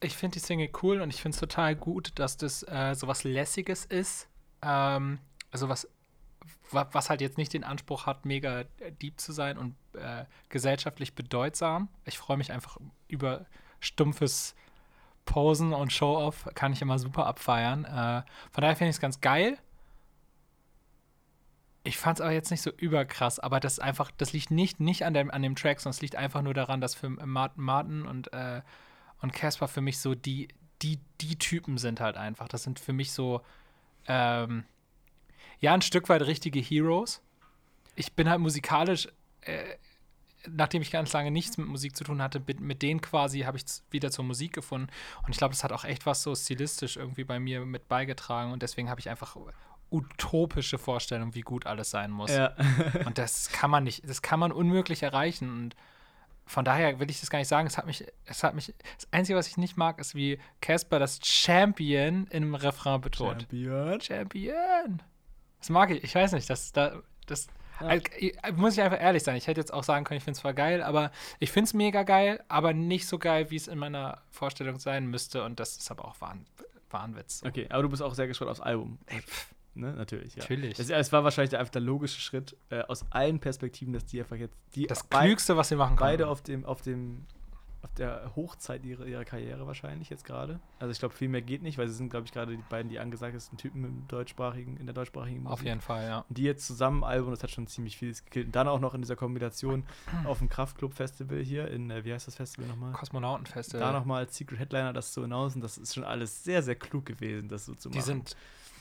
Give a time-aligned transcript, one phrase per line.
[0.00, 3.08] ich finde die Single cool und ich finde es total gut, dass das äh, so
[3.08, 4.28] was Lässiges ist.
[4.62, 5.18] Ähm,
[5.50, 5.88] also was,
[6.70, 8.64] wa- was halt jetzt nicht den Anspruch hat, mega
[9.02, 11.88] deep zu sein und äh, gesellschaftlich bedeutsam.
[12.04, 13.46] Ich freue mich einfach über
[13.80, 14.54] stumpfes
[15.24, 17.84] Posen und Show-Off, kann ich immer super abfeiern.
[17.84, 19.58] Äh, von daher finde ich es ganz geil.
[21.84, 25.04] Ich fand es aber jetzt nicht so überkrass, aber das einfach, das liegt nicht, nicht
[25.04, 28.06] an, dem, an dem Track, sondern es liegt einfach nur daran, dass für Martin, Martin
[28.06, 28.62] und äh,
[29.20, 30.48] und Casper für mich so die,
[30.82, 32.48] die, die Typen sind halt einfach.
[32.48, 33.42] Das sind für mich so,
[34.06, 34.64] ähm,
[35.60, 37.20] ja, ein Stück weit richtige Heroes.
[37.96, 39.08] Ich bin halt musikalisch,
[39.40, 39.76] äh,
[40.48, 43.56] nachdem ich ganz lange nichts mit Musik zu tun hatte, mit, mit denen quasi habe
[43.56, 44.88] ich wieder zur Musik gefunden.
[45.24, 48.52] Und ich glaube, das hat auch echt was so stilistisch irgendwie bei mir mit beigetragen.
[48.52, 49.36] Und deswegen habe ich einfach
[49.90, 52.30] utopische Vorstellungen, wie gut alles sein muss.
[52.30, 52.54] Ja.
[53.04, 55.50] Und das kann man nicht, das kann man unmöglich erreichen.
[55.50, 55.76] Und
[56.48, 57.66] von daher will ich das gar nicht sagen.
[57.66, 60.98] Es hat mich, es hat mich, das Einzige, was ich nicht mag, ist, wie Casper
[60.98, 63.42] das Champion im Refrain betont.
[63.42, 64.00] Champion.
[64.00, 65.02] Champion.
[65.60, 66.02] Das mag ich.
[66.04, 67.48] Ich weiß nicht, das, da, das,
[67.80, 67.86] Ja.
[67.88, 68.04] also,
[68.56, 69.36] muss ich einfach ehrlich sein.
[69.36, 71.74] Ich hätte jetzt auch sagen können, ich finde es zwar geil, aber ich finde es
[71.74, 75.44] mega geil, aber nicht so geil, wie es in meiner Vorstellung sein müsste.
[75.44, 76.46] Und das ist aber auch Wahn,
[76.90, 77.42] Wahnwitz.
[77.46, 78.98] Okay, aber du bist auch sehr gespannt aufs Album.
[79.78, 79.94] Ne?
[79.94, 80.42] Natürlich, ja.
[80.42, 80.78] Natürlich.
[80.78, 84.36] Es, es war wahrscheinlich einfach der logische Schritt äh, aus allen Perspektiven, dass die einfach
[84.36, 86.10] jetzt die Das Klügste, was sie machen können.
[86.10, 87.26] beide auf dem auf dem
[87.82, 90.58] auf der Hochzeit ihrer, ihrer Karriere wahrscheinlich jetzt gerade.
[90.80, 92.90] Also ich glaube, viel mehr geht nicht, weil sie sind, glaube ich, gerade die beiden
[92.90, 95.52] die angesagtesten Typen im deutschsprachigen, in der deutschsprachigen Musik.
[95.52, 96.24] Auf jeden Fall, ja.
[96.28, 98.46] Und die jetzt zusammen Album, das hat schon ziemlich vieles gekillt.
[98.46, 99.84] Und dann auch noch in dieser Kombination
[100.24, 102.92] auf dem Kraftclub-Festival hier in, äh, wie heißt das Festival nochmal?
[102.92, 103.78] Kosmonautenfeste.
[103.78, 107.06] Da nochmal als Secret Headliner das zu announcen, das ist schon alles sehr, sehr klug
[107.06, 107.98] gewesen, das so zu machen.
[107.98, 108.36] Die sind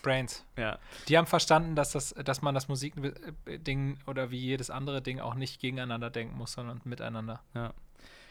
[0.08, 0.45] Brains.
[0.58, 5.19] ja, Die haben verstanden, dass, das, dass man das Musikding oder wie jedes andere Ding
[5.19, 7.41] auch nicht gegeneinander denken muss, sondern miteinander.
[7.53, 7.73] ja.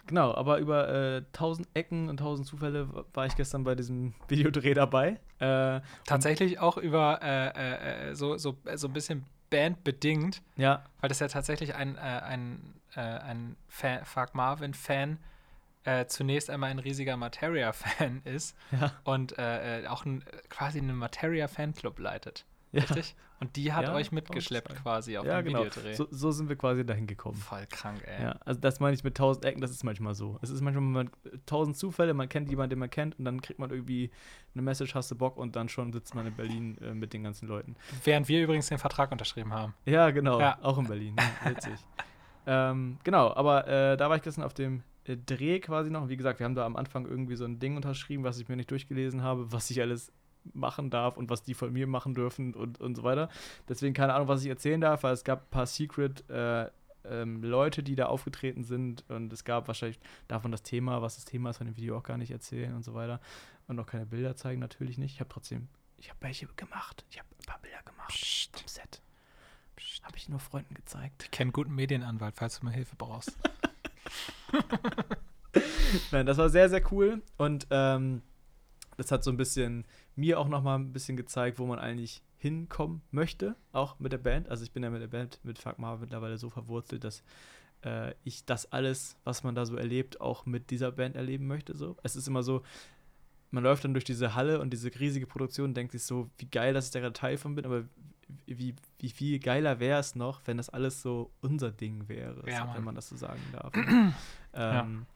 [0.08, 4.72] Genau, aber über äh, tausend Ecken und tausend Zufälle war ich gestern bei diesem Videodreh
[4.72, 5.18] dabei.
[5.40, 11.08] Äh, Tatsächlich auch über äh, äh, äh, so, so, so ein bisschen bandbedingt, ja, weil
[11.08, 15.18] das ja tatsächlich ein, äh, ein, äh, ein Fan, Fuck Marvin-Fan
[15.86, 20.96] äh, zunächst einmal ein riesiger Materia-Fan ist ja, und äh, äh, auch ein, quasi einen
[20.96, 22.44] Materia-Fanclub leitet.
[22.72, 22.82] ja.
[22.82, 23.14] Richtig?
[23.38, 25.64] Und die hat Ja, euch man mitgeschleppt quasi auf ja, dem genau.
[25.66, 25.92] Videodreh.
[25.92, 27.36] So, so sind wir quasi dahin gekommen.
[27.36, 28.22] Voll krank, ey.
[28.22, 30.38] Ja, also das meine ich mit tausend Ecken, das ist manchmal so.
[30.40, 31.10] Es ist manchmal man,
[31.44, 34.10] tausend Zufälle, man kennt jemanden, den man kennt und dann kriegt man irgendwie
[34.54, 37.24] eine Message, hast du Bock und dann schon sitzt man in Berlin äh, mit den
[37.24, 37.76] ganzen Leuten.
[38.04, 39.74] Während wir übrigens den Vertrag unterschrieben haben.
[39.84, 41.16] Ja, genau, auch in Berlin.
[41.18, 41.74] Ja, witzig.
[42.46, 46.08] ähm, genau, aber äh, da war ich gestern auf dem äh, Dreh quasi noch.
[46.08, 48.56] Wie gesagt, wir haben da am Anfang irgendwie so ein Ding unterschrieben, was ich mir
[48.56, 50.12] nicht durchgelesen habe, was ich alles
[50.52, 53.28] machen darf und was die von mir machen dürfen und, und so weiter.
[53.68, 56.70] Deswegen keine Ahnung, was ich erzählen darf, weil es gab ein paar Secret äh,
[57.04, 61.24] ähm, Leute, die da aufgetreten sind und es gab wahrscheinlich, man das Thema, was das
[61.24, 63.20] Thema ist von dem Video auch gar nicht erzählen und so weiter.
[63.68, 65.14] Und auch keine Bilder zeigen, natürlich nicht.
[65.14, 65.68] Ich habe trotzdem,
[65.98, 67.04] ich habe welche gemacht.
[67.10, 68.60] Ich habe ein paar Bilder gemacht Psst.
[68.60, 69.02] vom Set.
[70.02, 71.24] Habe ich nur Freunden gezeigt.
[71.24, 73.36] Ich kenne einen guten Medienanwalt, falls du mal Hilfe brauchst.
[76.12, 77.22] Nein, das war sehr, sehr cool.
[77.36, 78.22] Und ähm,
[78.96, 79.84] das hat so ein bisschen
[80.14, 84.48] mir auch nochmal ein bisschen gezeigt, wo man eigentlich hinkommen möchte, auch mit der Band.
[84.48, 87.22] Also ich bin ja mit der Band, mit Fuck Marvin mittlerweile so verwurzelt, dass
[87.82, 91.76] äh, ich das alles, was man da so erlebt, auch mit dieser Band erleben möchte.
[91.76, 91.96] So.
[92.02, 92.62] Es ist immer so,
[93.50, 96.46] man läuft dann durch diese Halle und diese riesige Produktion und denkt sich so, wie
[96.46, 97.84] geil, dass ich da gerade Teil von bin, aber
[98.46, 102.74] wie, wie viel geiler wäre es noch, wenn das alles so unser Ding wäre, Ja,
[102.74, 103.72] wenn man das so sagen darf.
[104.54, 105.06] ähm,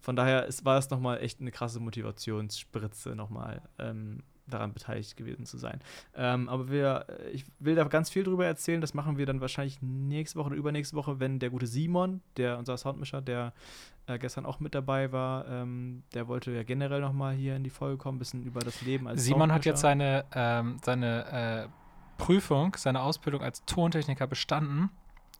[0.00, 5.46] Von daher ist, war es nochmal echt eine krasse Motivationsspritze, nochmal ähm, daran beteiligt gewesen
[5.46, 5.80] zu sein.
[6.14, 8.80] Ähm, aber wir, äh, ich will da ganz viel drüber erzählen.
[8.80, 12.58] Das machen wir dann wahrscheinlich nächste Woche oder übernächste Woche, wenn der gute Simon, der
[12.58, 13.52] unser Soundmischer, der
[14.06, 17.70] äh, gestern auch mit dabei war, ähm, der wollte ja generell nochmal hier in die
[17.70, 21.81] Folge kommen, ein bisschen über das Leben als Simon hat jetzt seine, ähm, seine äh,
[22.18, 24.90] Prüfung, seine Ausbildung als Tontechniker bestanden.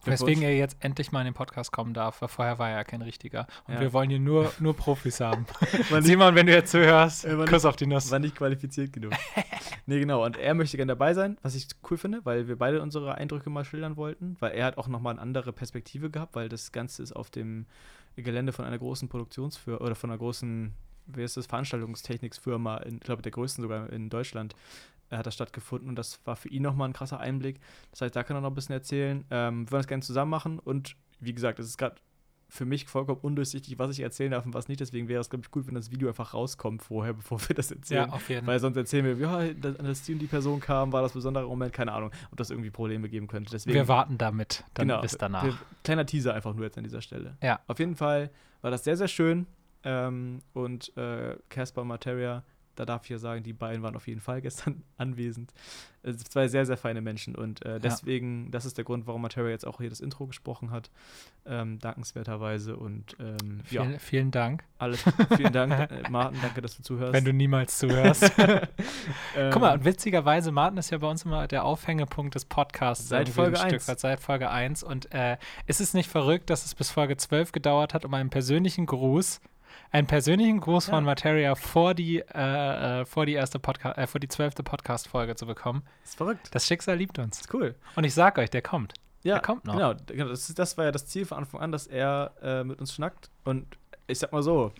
[0.04, 2.82] Weswegen er jetzt endlich mal in den Podcast kommen darf, weil vorher war er ja
[2.84, 3.46] kein richtiger.
[3.68, 3.80] Und Ja.
[3.80, 5.46] wir wollen hier nur, nur Profis haben.
[5.90, 8.10] Nicht- Simon, wenn du jetzt zuhörst, Äh, Kuss auf die Nuss.
[8.10, 9.12] War nicht qualifiziert genug.
[9.86, 10.24] nee, genau.
[10.24, 13.48] Und er möchte gerne dabei sein, was ich cool finde, weil wir beide unsere Eindrücke
[13.48, 14.36] mal schildern wollten.
[14.40, 17.66] Weil er hat auch nochmal eine andere Perspektive gehabt, weil das Ganze ist auf dem
[18.16, 20.72] Gelände von einer großen Produktionsfirma oder von einer großen,
[21.06, 24.54] wie ist das, Veranstaltungstechniksfirma, in, ich glaube, der größten sogar in Deutschland,
[25.18, 25.88] hat das stattgefunden.
[25.88, 27.60] Und das war für ihn nochmal ein krasser Einblick.
[27.90, 29.24] Das heißt, da kann er noch ein bisschen erzählen.
[29.30, 30.58] Ähm, wir wollen das gerne zusammen machen.
[30.58, 31.96] Und wie gesagt, es ist gerade
[32.48, 34.78] für mich vollkommen undurchsichtig, was ich erzählen darf und was nicht.
[34.80, 37.70] Deswegen wäre es, glaube ich, gut, wenn das Video einfach rauskommt vorher, bevor wir das
[37.70, 38.08] erzählen.
[38.08, 40.92] Ja, auf jeden Weil sonst erzählen wir, ja, dass, als die und die Person kam,
[40.92, 43.50] war das besondere Moment, keine Ahnung, ob das irgendwie Probleme geben könnte.
[43.50, 45.44] Deswegen, Wir warten damit dann genau, bis danach.
[45.44, 47.38] wir- kleiner Teaser einfach nur jetzt an dieser Stelle.
[47.42, 47.60] Ja.
[47.68, 48.30] Auf jeden Fall
[48.60, 49.46] war das sehr, sehr schön.
[49.84, 52.44] ähm, und äh, Caspar Materia
[52.82, 55.52] da darf ich ja sagen, die beiden waren auf jeden Fall gestern anwesend.
[56.02, 58.50] Äh, zwei sehr, sehr feine Menschen und äh, deswegen, ja.
[58.50, 60.90] das ist der Grund, warum Materia jetzt auch hier das Intro gesprochen hat,
[61.46, 63.98] ähm, dankenswerterweise und ähm, vielen, ja.
[63.98, 64.64] vielen Dank.
[64.78, 65.04] Alles,
[65.36, 67.12] vielen Dank, äh, Martin, danke, dass du zuhörst.
[67.12, 68.32] Wenn du niemals zuhörst.
[69.52, 73.08] Guck mal, und witzigerweise, Martin ist ja bei uns immer der Aufhängepunkt des Podcasts.
[73.08, 73.86] Seit Folge 1.
[73.86, 75.36] Weit, seit Folge 1 und äh,
[75.66, 79.40] ist es nicht verrückt, dass es bis Folge 12 gedauert hat, um einen persönlichen Gruß
[79.92, 80.94] einen persönlichen Gruß ja.
[80.94, 85.36] von Materia vor die, äh, äh, vor die erste Podcast, äh, vor die zwölfte Podcast-Folge
[85.36, 85.82] zu bekommen.
[86.00, 86.48] Das ist verrückt.
[86.50, 87.36] Das Schicksal liebt uns.
[87.36, 87.74] Das ist cool.
[87.94, 88.94] Und ich sag euch, der kommt.
[89.22, 89.74] Ja, der kommt noch.
[89.74, 92.80] Genau, genau das, das war ja das Ziel von Anfang an, dass er äh, mit
[92.80, 93.30] uns schnackt.
[93.44, 94.72] Und ich sag mal so,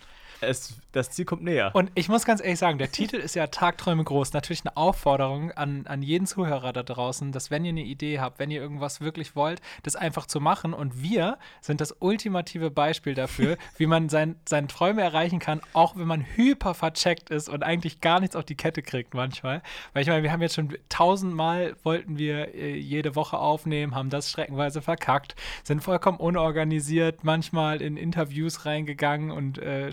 [0.42, 1.70] es, das Ziel kommt näher.
[1.74, 4.32] Und ich muss ganz ehrlich sagen, der Titel ist ja Tagträume groß.
[4.32, 8.38] Natürlich eine Aufforderung an, an jeden Zuhörer da draußen, dass wenn ihr eine Idee habt,
[8.38, 10.74] wenn ihr irgendwas wirklich wollt, das einfach zu machen.
[10.74, 15.96] Und wir sind das ultimative Beispiel dafür, wie man sein, seine Träume erreichen kann, auch
[15.96, 19.62] wenn man hyper vercheckt ist und eigentlich gar nichts auf die Kette kriegt manchmal.
[19.92, 24.10] Weil ich meine, wir haben jetzt schon tausendmal wollten wir äh, jede Woche aufnehmen, haben
[24.10, 25.34] das streckenweise verkackt,
[25.64, 29.90] sind vollkommen unorganisiert, manchmal in Interviews reingegangen und äh,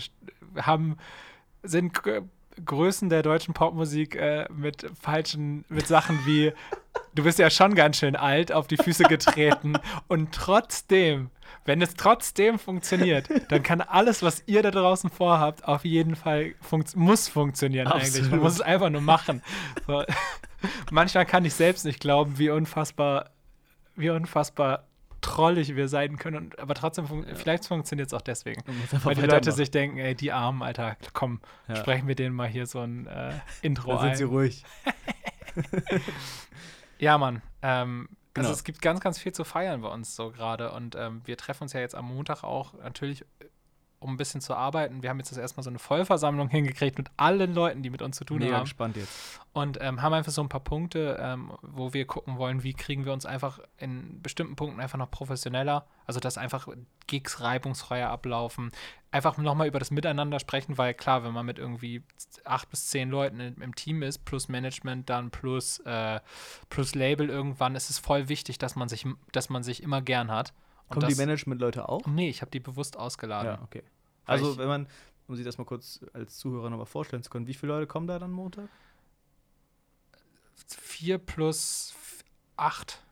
[0.56, 0.96] haben,
[1.62, 1.92] sind
[2.64, 6.52] Größen der deutschen Popmusik äh, mit falschen, mit Sachen wie,
[7.14, 9.74] du bist ja schon ganz schön alt, auf die Füße getreten.
[10.08, 11.30] Und trotzdem,
[11.64, 16.54] wenn es trotzdem funktioniert, dann kann alles, was ihr da draußen vorhabt, auf jeden Fall
[16.60, 18.16] funkt muss funktionieren Absolut.
[18.16, 18.30] eigentlich.
[18.30, 19.42] Man muss es einfach nur machen.
[19.86, 20.04] So.
[20.90, 23.30] Manchmal kann ich selbst nicht glauben, wie unfassbar,
[23.96, 24.89] wie unfassbar
[25.20, 26.50] trollig wir sein können.
[26.58, 27.34] Aber trotzdem, fun ja.
[27.34, 28.62] vielleicht funktioniert es auch deswegen.
[29.02, 31.76] Weil die Leute sich denken, ey, die Armen, Alter, komm, ja.
[31.76, 33.32] sprechen wir denen mal hier so ein äh,
[33.62, 33.96] Intro ein.
[33.96, 34.64] Da sind sie ruhig.
[36.98, 37.42] ja, Mann.
[37.62, 38.52] Ähm, also genau.
[38.52, 40.72] es gibt ganz, ganz viel zu feiern bei uns so gerade.
[40.72, 43.24] Und ähm, wir treffen uns ja jetzt am Montag auch natürlich
[44.00, 45.02] um ein bisschen zu arbeiten.
[45.02, 48.16] Wir haben jetzt das erstmal so eine Vollversammlung hingekriegt mit allen Leuten, die mit uns
[48.16, 48.64] zu tun Mega haben.
[48.64, 49.40] gespannt jetzt.
[49.52, 53.04] Und ähm, haben einfach so ein paar Punkte, ähm, wo wir gucken wollen, wie kriegen
[53.04, 56.68] wir uns einfach in bestimmten Punkten einfach noch professioneller, also dass einfach
[57.06, 58.70] Gigs reibungsfreier ablaufen.
[59.10, 62.02] Einfach nochmal über das Miteinander sprechen, weil klar, wenn man mit irgendwie
[62.44, 66.20] acht bis zehn Leuten im, im Team ist, plus Management dann, plus, äh,
[66.70, 70.30] plus Label irgendwann, ist es voll wichtig, dass man sich, dass man sich immer gern
[70.30, 70.54] hat.
[70.90, 72.06] Kommen das, die Management-Leute auch?
[72.06, 73.52] Nee, ich habe die bewusst ausgeladen.
[73.52, 73.82] Ja, okay.
[74.26, 74.88] Also, wenn man,
[75.28, 78.06] um sich das mal kurz als Zuhörer nochmal vorstellen zu können, wie viele Leute kommen
[78.06, 78.68] da dann Montag?
[80.66, 81.94] Vier plus
[82.56, 83.02] acht.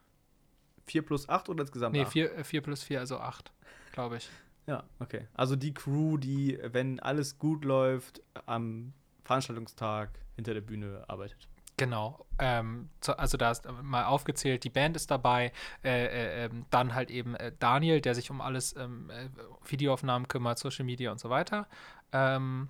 [0.87, 1.95] Vier plus acht oder insgesamt?
[1.95, 3.53] Nee, vier, äh, vier plus vier, also acht,
[3.93, 4.29] glaube ich.
[4.67, 5.27] Ja, okay.
[5.35, 8.93] Also die Crew, die, wenn alles gut läuft, am
[9.25, 11.49] Veranstaltungstag hinter der Bühne arbeitet.
[11.79, 12.27] Genau.
[12.39, 15.53] Ähm, also da ist mal aufgezählt, die Band ist dabei,
[15.83, 19.29] äh, äh, ähm, dann halt eben äh, Daniel, der sich um alles ähm, äh,
[19.65, 21.67] Videoaufnahmen kümmert, Social Media und so weiter.
[22.13, 22.69] Ähm,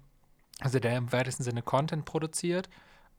[0.61, 2.69] also der im weitesten Sinne Content produziert.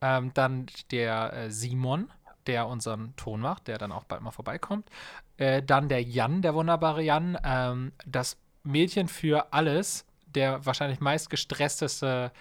[0.01, 2.09] Ähm, dann der äh, Simon,
[2.47, 4.89] der unseren Ton macht, der dann auch bald mal vorbeikommt.
[5.37, 12.31] Äh, dann der Jan, der wunderbare Jan, ähm, das Mädchen für alles, der wahrscheinlich meistgestressteste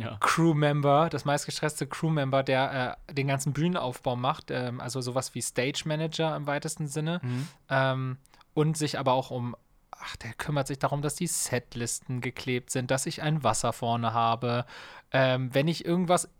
[0.00, 0.16] ja.
[0.20, 5.82] Crewmember, das meistgestresste Crewmember, der äh, den ganzen Bühnenaufbau macht, ähm, also sowas wie Stage
[5.86, 7.20] Manager im weitesten Sinne.
[7.22, 7.48] Mhm.
[7.68, 8.16] Ähm,
[8.54, 9.54] und sich aber auch um,
[9.90, 14.14] ach, der kümmert sich darum, dass die Setlisten geklebt sind, dass ich ein Wasser vorne
[14.14, 14.64] habe.
[15.12, 16.30] Ähm, wenn ich irgendwas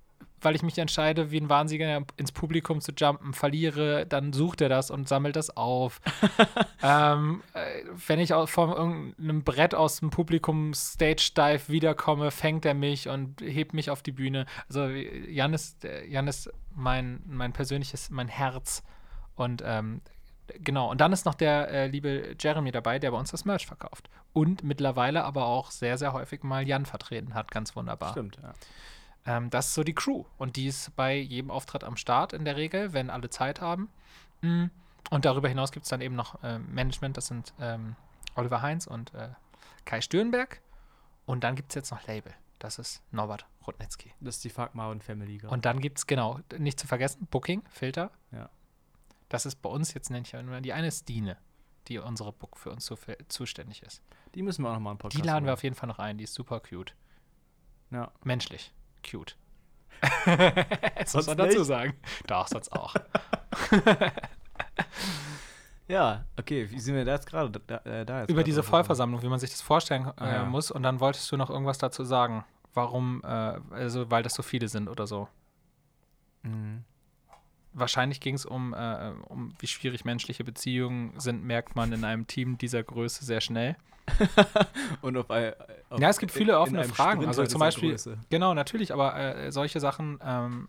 [0.46, 4.68] weil ich mich entscheide, wie ein Wahnsinniger ins Publikum zu jumpen, verliere, dann sucht er
[4.68, 6.00] das und sammelt das auf.
[6.84, 12.74] ähm, äh, wenn ich von irgendeinem Brett aus dem Publikum Stage Dive wiederkomme, fängt er
[12.74, 14.46] mich und hebt mich auf die Bühne.
[14.68, 18.84] Also Jan ist, Jan ist mein, mein persönliches, mein Herz.
[19.34, 20.00] Und ähm,
[20.60, 23.66] genau, und dann ist noch der äh, liebe Jeremy dabei, der bei uns das Merch
[23.66, 24.08] verkauft.
[24.32, 27.50] Und mittlerweile aber auch sehr, sehr häufig mal Jan vertreten hat.
[27.50, 28.12] Ganz wunderbar.
[28.12, 28.54] Stimmt, ja.
[29.26, 30.24] Ähm, das ist so die Crew.
[30.38, 33.90] Und die ist bei jedem Auftritt am Start in der Regel, wenn alle Zeit haben.
[34.40, 34.66] Mm.
[35.10, 37.94] Und darüber hinaus gibt es dann eben noch äh, Management, das sind ähm,
[38.34, 39.28] Oliver Heinz und äh,
[39.84, 40.60] Kai Störenberg.
[41.26, 42.32] Und dann gibt es jetzt noch Label.
[42.58, 44.12] Das ist Norbert Rudnitzky.
[44.20, 45.38] Das ist die Fagma und Family.
[45.38, 45.52] Gerade.
[45.52, 48.10] Und dann gibt es, genau, nicht zu vergessen, Booking, Filter.
[48.32, 48.48] Ja.
[49.28, 51.36] Das ist bei uns jetzt, nenne ich ja die eine ist Dine,
[51.88, 52.96] die unsere Book für uns zu,
[53.28, 54.02] zuständig ist.
[54.34, 56.16] Die müssen wir auch nochmal einen Podcast Die laden wir auf jeden Fall noch ein,
[56.18, 56.94] die ist super cute.
[57.90, 58.12] Ja.
[58.24, 58.72] Menschlich
[59.08, 59.36] cute.
[60.96, 61.94] das muss man dazu sagen.
[62.26, 62.94] Doch, sonst auch.
[65.88, 69.28] ja, okay, wie sind wir da jetzt gerade da, äh, da Über diese Vollversammlung, wie
[69.28, 70.44] man sich das vorstellen äh, ah, ja.
[70.44, 70.70] muss.
[70.70, 72.44] Und dann wolltest du noch irgendwas dazu sagen.
[72.74, 75.28] Warum, äh, also weil das so viele sind oder so.
[76.42, 76.84] Mhm.
[77.72, 82.26] Wahrscheinlich ging es um, äh, um, wie schwierig menschliche Beziehungen sind, merkt man in einem
[82.26, 83.76] Team dieser Größe sehr schnell.
[85.02, 87.22] und auf, auf Ja, es gibt viele offene Fragen.
[87.22, 88.18] Sprinter Also zum Beispiel, Größe.
[88.30, 90.68] genau, natürlich, aber äh, solche Sachen, ähm,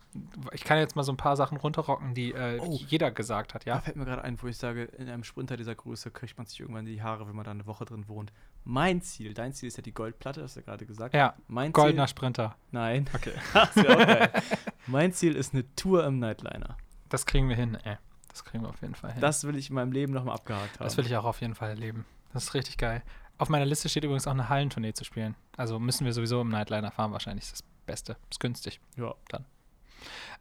[0.52, 2.80] ich kann jetzt mal so ein paar Sachen runterrocken, die äh, Oh.
[2.88, 3.80] jeder gesagt hat, Da ja.
[3.80, 6.60] fällt mir gerade ein, wo ich sage, in einem Sprinter dieser Größe kriegt man sich
[6.60, 8.32] irgendwann die Haare, wenn man da eine Woche drin wohnt.
[8.64, 11.14] Mein Ziel, dein Ziel ist ja die Goldplatte, hast du ja gerade gesagt.
[11.16, 12.56] Ja, Mein goldener Ziel, Sprinter.
[12.72, 13.08] Nein.
[13.14, 13.32] Okay.
[14.88, 16.78] Mein Ziel ist eine Tour im Nightliner.
[17.10, 17.98] Das kriegen wir hin, ey.
[18.30, 19.22] Das kriegen wir auf jeden Fall hin.
[19.22, 20.84] Das will ich in meinem Leben nochmal abgehakt haben.
[20.84, 22.06] Das will ich auch auf jeden Fall erleben.
[22.34, 23.02] Das ist richtig geil.
[23.38, 25.36] Auf meiner Liste steht übrigens auch eine Hallentournee zu spielen.
[25.56, 28.18] Also müssen wir sowieso im Nightliner fahren, wahrscheinlich ist das Beste.
[28.30, 28.80] Ist günstig.
[28.98, 29.14] Ja.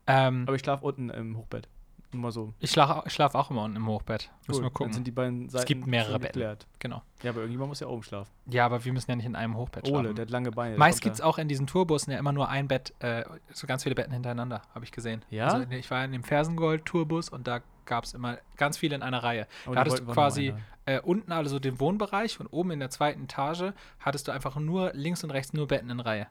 [0.06, 1.68] Ähm, Aber ich schlafe unten im Hochbett.
[2.12, 2.54] Nur mal so.
[2.60, 4.30] ich schlafe schlaf auch immer unten im Hochbett.
[4.46, 4.62] Müssen Cool.
[4.62, 4.92] wir Dann gucken.
[4.92, 6.56] sind die beiden Seiten gibt mehrere Betten.
[6.78, 7.02] Genau.
[7.22, 8.30] Ja, aber irgendjemand muss ja oben schlafen.
[8.46, 10.16] Ja, aber wir müssen ja nicht in einem Hochbett Ole, schlafen.
[10.16, 10.76] der hat lange Beine.
[10.78, 13.82] Meist gibt es auch in diesen Tourbussen ja immer nur ein Bett, äh, so ganz
[13.82, 15.24] viele Betten hintereinander, habe ich gesehen.
[15.30, 15.48] Ja?
[15.48, 19.22] Also ich war in dem Fersengold-Tourbus und da gab es immer ganz viele in einer
[19.22, 19.46] Reihe.
[19.64, 20.54] Aber da die hattest du quasi
[20.86, 24.92] äh, unten also den Wohnbereich und oben in der zweiten Etage hattest du einfach nur
[24.94, 26.28] links und rechts nur Betten in Reihe.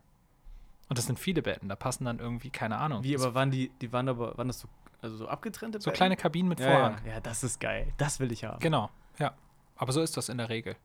[0.87, 3.03] Und das sind viele Betten, da passen dann irgendwie, keine Ahnung.
[3.03, 4.67] Wie, aber waren die, die waren aber, waren das so,
[5.05, 5.95] also so abgetrennte so Betten?
[5.97, 6.97] kleine Kabinen mit ja, Vorhang.
[7.05, 7.13] ja.
[7.13, 7.93] ja, das ist geil.
[7.97, 8.59] Das will ich haben.
[8.59, 9.33] Genau, ja.
[9.77, 10.75] Aber so ist das in der Regel.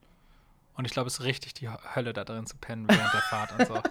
[0.74, 3.58] Und ich glaube, es ist richtig die Hölle da drin zu pennen während der Fahrt
[3.58, 3.82] und so.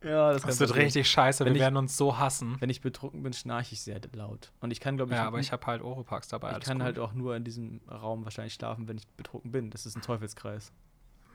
[0.00, 0.84] Ja, das, Das wird passieren.
[0.86, 2.56] richtig scheiße, Wenn wir ich- werden uns so hassen.
[2.60, 4.52] Wenn ich betrunken bin, schnarche ich sehr laut.
[4.60, 6.52] Und ich kann, glaube ich, Ja, aber ich habe halt Oropax dabei.
[6.56, 6.84] ich kann gut.
[6.84, 9.70] halt auch nur in diesem Raum wahrscheinlich schlafen, wenn ich betrunken bin.
[9.70, 10.70] Das ist ein Teufelskreis.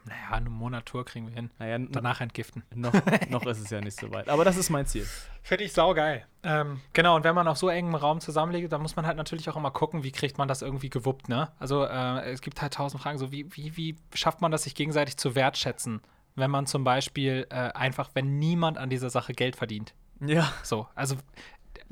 [0.06, 1.50] Naja, eine Monatur kriegen wir hin.
[1.60, 2.64] Naja, Danach entgiften.
[2.76, 2.94] noch,
[3.30, 4.28] noch ist es ja nicht so weit.
[4.30, 5.08] Aber das ist mein Ziel.
[5.42, 6.26] Finde ich saugeil.
[6.44, 9.50] Ähm, genau, und wenn man auf so engem Raum zusammenlegt, dann muss man halt natürlich
[9.50, 11.52] auch immer gucken, wie kriegt man das irgendwie gewuppt, ne?
[11.60, 14.76] Also äh, es gibt halt tausend Fragen, so wie, wie, wie schafft man das, sich
[14.76, 16.02] gegenseitig zu wertschätzen,
[16.36, 19.94] wenn man zum Beispiel äh, einfach, wenn niemand an dieser Sache Geld verdient.
[20.20, 20.52] Ja.
[20.64, 21.16] So, also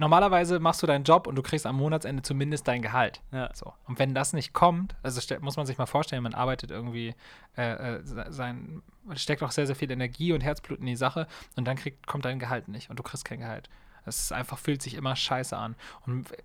[0.01, 3.21] normalerweise machst du deinen Job und du kriegst am Monatsende zumindest dein Gehalt.
[3.31, 3.49] Ja.
[3.53, 3.73] So.
[3.87, 7.15] Und wenn das nicht kommt, also muss man sich mal vorstellen, man arbeitet irgendwie
[7.57, 8.81] äh, äh, se- sein,
[9.15, 12.25] steckt auch sehr, sehr viel Energie und Herzblut in die Sache und dann kriegt, kommt
[12.25, 13.69] dein Gehalt nicht und du kriegst kein Gehalt.
[14.05, 15.75] Es einfach, fühlt sich immer scheiße an.
[16.05, 16.35] Und äh,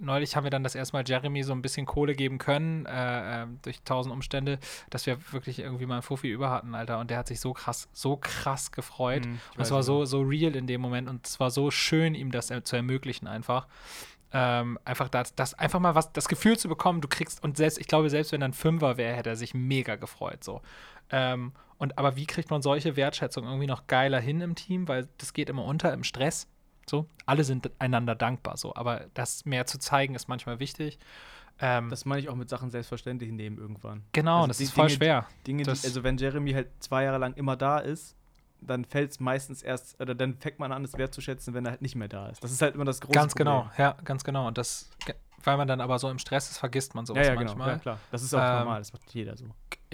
[0.00, 3.42] neulich haben wir dann das erste Mal Jeremy so ein bisschen Kohle geben können, äh,
[3.42, 4.58] äh, durch tausend Umstände,
[4.90, 6.98] dass wir wirklich irgendwie mal ein Fuffi über hatten, Alter.
[6.98, 9.24] Und der hat sich so krass, so krass gefreut.
[9.24, 11.70] Hm, ich Und es war so, so real in dem Moment und es war so
[11.70, 13.66] schön, ihm das zu ermöglichen, einfach.
[14.32, 17.78] Ähm, einfach das, das, einfach mal was, das Gefühl zu bekommen, du kriegst, und selbst,
[17.78, 20.62] ich glaube, selbst wenn er ein Fünfer wäre, hätte er sich mega gefreut, so.
[21.10, 24.86] Ähm, und aber wie kriegt man solche Wertschätzung irgendwie noch geiler hin im Team?
[24.86, 26.46] Weil das geht immer unter im Stress.
[26.90, 28.74] So, alle sind einander dankbar, so.
[28.74, 30.98] Aber das mehr zu zeigen ist manchmal wichtig.
[31.60, 34.02] Ähm, Das meine ich auch mit Sachen selbstverständlich nehmen irgendwann.
[34.12, 35.26] genau, also das ist voll Dinge, schwer.
[35.46, 38.16] Dinge, die, also wenn Jeremy halt zwei Jahre lang immer da ist,
[38.60, 41.82] dann fällt es meistens erst, oder dann fängt man an, es wertzuschätzen, wenn er halt
[41.82, 42.42] nicht mehr da ist.
[42.42, 43.46] Das ist halt immer das große Ganz Problem.
[43.46, 44.48] genau, ja, ganz genau.
[44.48, 44.90] Und das,
[45.44, 47.44] weil man dann aber so im Stress ist, vergisst man Ja, sowas ja, genau.
[47.54, 47.68] manchmal.
[47.68, 47.98] Ja, klar.
[48.10, 49.44] Das ist auch Ähm, normal, das macht jeder so.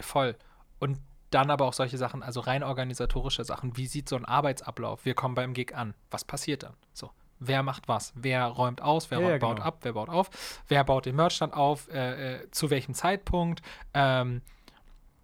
[0.00, 0.34] Voll.
[0.78, 0.98] Und
[1.37, 3.76] dann aber auch solche Sachen, also rein organisatorische Sachen.
[3.76, 5.05] Wie sieht so ein Arbeitsablauf?
[5.05, 5.95] Wir kommen beim Gig an.
[6.11, 6.73] Was passiert dann?
[6.95, 7.11] So.
[7.38, 8.14] Wer macht was?
[8.16, 9.11] Wer räumt aus?
[9.11, 9.69] Wer Ja, räumt, ja, baut genau.
[9.69, 9.78] ab?
[9.83, 10.31] Wer baut auf?
[10.66, 11.88] Wer baut den Merchstand auf?
[11.93, 13.61] Äh, äh, zu welchem Zeitpunkt?
[13.93, 14.40] Ähm,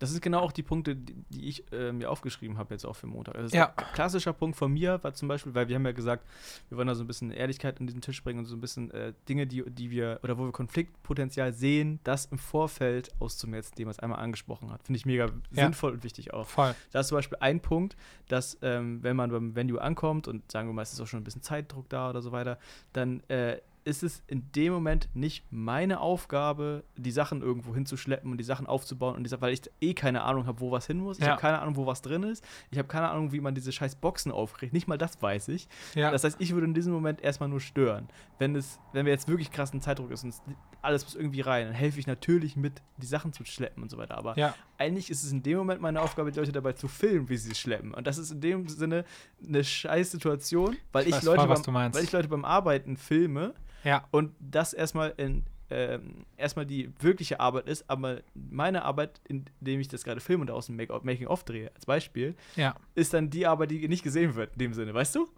[0.03, 1.15] Das ist genau auch die Punkte, die,
[1.49, 3.37] ich äh, mir aufgeschrieben habe jetzt auch für Montag.
[3.37, 3.73] Also Ja.
[3.77, 6.27] Ein klassischer Punkt von mir war zum Beispiel, weil wir haben ja gesagt,
[6.69, 8.91] wir wollen da so ein bisschen Ehrlichkeit an diesen Tisch bringen und so ein bisschen
[8.91, 13.85] äh, Dinge, die, die wir, oder wo wir Konfliktpotenzial sehen, das im Vorfeld auszumerzen, dem
[13.87, 14.83] man es einmal angesprochen hat.
[14.83, 15.31] Finde ich mega Ja.
[15.53, 16.49] sinnvoll und wichtig auch.
[16.49, 16.75] voll.
[16.91, 20.69] Da ist zum Beispiel ein Punkt, dass ähm, wenn man beim Venue ankommt und sagen
[20.69, 22.59] wir mal, es ist auch schon ein bisschen Zeitdruck da oder so weiter,
[22.93, 28.39] dann äh, ist es in dem Moment nicht meine Aufgabe, die Sachen irgendwo hinzuschleppen und
[28.39, 31.19] die Sachen aufzubauen und dieser, weil ich eh keine Ahnung habe, wo was hin muss.
[31.19, 31.33] Ich Ja.
[31.33, 32.45] habe keine Ahnung, wo was drin ist.
[32.71, 34.73] Ich habe keine Ahnung, wie man diese scheiß Boxen aufkriegt.
[34.73, 35.69] Nicht mal das weiß ich.
[35.95, 38.09] Ja, Das heißt, ich würde in diesem Moment erstmal nur stören.
[38.39, 40.43] Wenn es, wenn wir jetzt wirklich krassen Zeitdruck ist und es,
[40.81, 43.99] alles muss irgendwie rein, dann helfe ich natürlich mit, die Sachen zu schleppen und so
[43.99, 44.17] weiter.
[44.17, 47.29] Aber ja, eigentlich ist es in dem Moment meine Aufgabe, die Leute dabei zu filmen,
[47.29, 47.95] wie sie es schleppen.
[47.95, 49.05] Und das ist in dem Sinne
[49.47, 53.55] eine scheiß Situation, weil Ich ich, Leute voll, beim, weil ich Leute beim Arbeiten filme
[53.85, 59.81] ja, und das erstmal in ähm, erstmal die wirkliche Arbeit ist, aber meine Arbeit, indem
[59.81, 62.75] ich das gerade filme und aus dem Making-of drehe, als Beispiel, ja.
[62.95, 65.29] ist dann die Arbeit, die nicht gesehen wird, in dem Sinne, weißt du?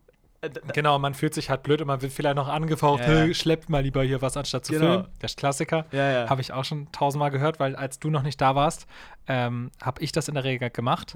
[0.40, 3.20] Äh, Genau, man fühlt sich halt blöd und man wird vielleicht noch angefaucht, Ja, ja.
[3.20, 4.84] "Hey, schleppt mal lieber hier was, anstatt zu Genau.
[4.86, 5.08] filmen.
[5.22, 5.86] Der Klassiker.
[5.92, 6.28] Ja, ja.
[6.28, 8.88] Habe ich auch schon tausendmal gehört, weil als du noch nicht da warst,
[9.28, 11.14] ähm, habe ich das in der Regel gemacht.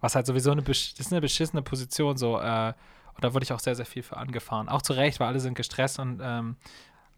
[0.00, 2.40] Was halt sowieso eine, besch ist eine beschissene Position so.
[2.40, 2.72] Äh,
[3.14, 4.68] und da wurde ich auch sehr, sehr viel für angefahren.
[4.68, 6.56] Auch zu Recht, weil alle sind gestresst und ähm,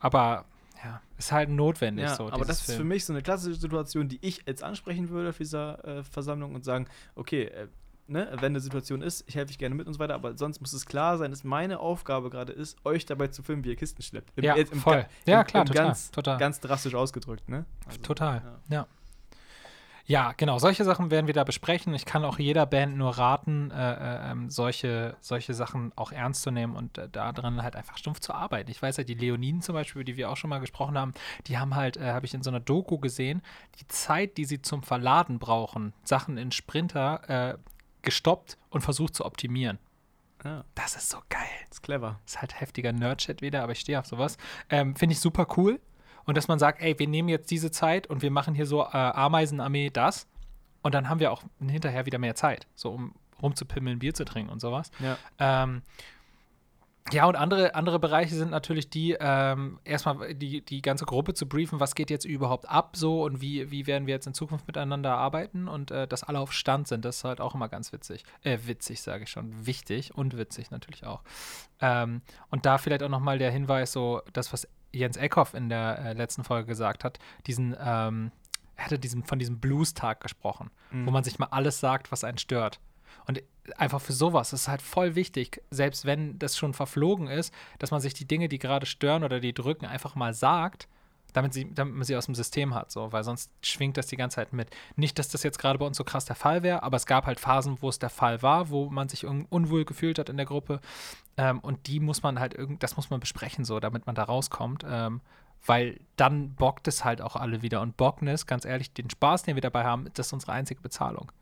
[0.00, 0.44] aber
[0.84, 2.30] ja, ist halt notwendig Ja, so.
[2.30, 2.88] aber das ist für Film.
[2.88, 6.64] mich so eine klassische Situation, die ich jetzt ansprechen würde auf dieser äh, Versammlung und
[6.64, 7.68] sagen, okay, äh,
[8.06, 10.60] ne, wenn eine Situation ist, ich helfe euch gerne mit und so weiter, aber sonst
[10.60, 13.76] muss es klar sein, dass meine Aufgabe gerade ist, euch dabei zu filmen, wie ihr
[13.76, 14.30] Kisten schleppt.
[14.36, 14.96] Im- Ja, im voll.
[15.02, 16.38] Ga- Ja, im- klar, im total, Ganz, total.
[16.38, 17.64] ganz drastisch ausgedrückt, ne?
[17.86, 18.76] Also, Total, ja.
[18.76, 18.86] ja.
[20.06, 20.58] Ja, genau.
[20.58, 21.94] Solche Sachen werden wir da besprechen.
[21.94, 26.42] Ich kann auch jeder Band nur raten, äh, äh, ähm, solche, solche Sachen auch ernst
[26.42, 28.70] zu nehmen und äh, da drin halt einfach stumpf zu arbeiten.
[28.70, 31.14] Ich weiß ja, die Leoniden zum Beispiel, über die wir auch schon mal gesprochen haben,
[31.46, 33.40] die haben halt, äh, habe ich in so einer Doku gesehen,
[33.80, 37.58] die Zeit, die sie zum Verladen brauchen, Sachen in Sprinter äh,
[38.02, 39.78] gestoppt und versucht zu optimieren.
[40.44, 40.64] Ja.
[40.74, 41.40] Das ist so geil.
[41.68, 42.20] Das ist clever.
[42.26, 44.36] Ist halt heftiger Nerd-Chat wieder, aber ich stehe auf sowas.
[44.68, 45.80] Ähm, Finde ich super cool.
[46.26, 48.82] Und dass man sagt, ey, wir nehmen jetzt diese Zeit und wir machen hier so
[48.82, 50.26] äh, Ameisenarmee das.
[50.82, 54.50] Und dann haben wir auch hinterher wieder mehr Zeit, so um rumzupimmeln, Bier zu trinken
[54.50, 54.90] und sowas.
[55.00, 55.16] Ja.
[55.38, 55.82] Ähm,
[57.12, 61.46] ja, und andere, andere Bereiche sind natürlich die, ähm, erstmal die, die ganze Gruppe zu
[61.46, 64.66] briefen, was geht jetzt überhaupt ab so und wie, wie werden wir jetzt in Zukunft
[64.66, 67.92] miteinander arbeiten und äh, dass alle auf Stand sind, das ist halt auch immer ganz
[67.92, 68.24] witzig.
[68.42, 69.66] Äh, witzig, sage ich schon.
[69.66, 71.22] Wichtig und witzig natürlich auch.
[71.78, 75.98] Ähm, und da vielleicht auch nochmal der Hinweis, so das, was Jens Eckhoff in der
[75.98, 78.30] äh, letzten Folge gesagt hat, diesen, ähm,
[78.76, 81.06] er hatte diesen, von diesem Blues-Tag gesprochen, Mhm.
[81.06, 82.80] wo man sich mal alles sagt, was einen stört.
[83.26, 83.42] Und
[83.76, 88.00] einfach für sowas ist halt voll wichtig, selbst wenn das schon verflogen ist, dass man
[88.00, 90.88] sich die Dinge, die gerade stören oder die drücken, einfach mal sagt,
[91.34, 94.16] damit, sie, damit man sie aus dem System hat, so, weil sonst schwingt das die
[94.16, 94.70] ganze Zeit mit.
[94.96, 97.26] Nicht, dass das jetzt gerade bei uns so krass der Fall wäre, aber es gab
[97.26, 100.36] halt Phasen, wo es der Fall war, wo man sich un unwohl gefühlt hat in
[100.36, 100.80] der Gruppe.
[101.36, 104.22] Ähm, und die muss man halt irgend, das muss man besprechen, so, damit man da
[104.22, 104.84] rauskommt.
[104.88, 105.20] Ähm,
[105.66, 107.80] weil dann bockt es halt auch alle wieder.
[107.80, 111.32] Und Bockness, ganz ehrlich, den Spaß, den wir dabei haben, das ist unsere einzige Bezahlung.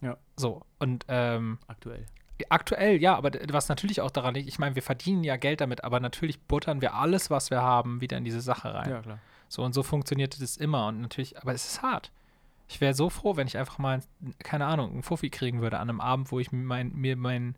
[0.00, 0.16] Ja.
[0.36, 2.06] So, und ähm, Aktuell.
[2.48, 5.84] Aktuell, ja, aber was natürlich auch daran liegt, ich meine, wir verdienen ja Geld damit,
[5.84, 8.90] aber natürlich buttern wir alles, was wir haben, wieder in diese Sache rein.
[8.90, 9.18] Ja, klar.
[9.48, 12.10] So und so funktioniert das immer und natürlich, aber es ist hart.
[12.68, 14.00] Ich wäre so froh, wenn ich einfach mal,
[14.42, 17.56] keine Ahnung, einen Fuffi kriegen würde an einem Abend, wo ich mir mein, mir mein,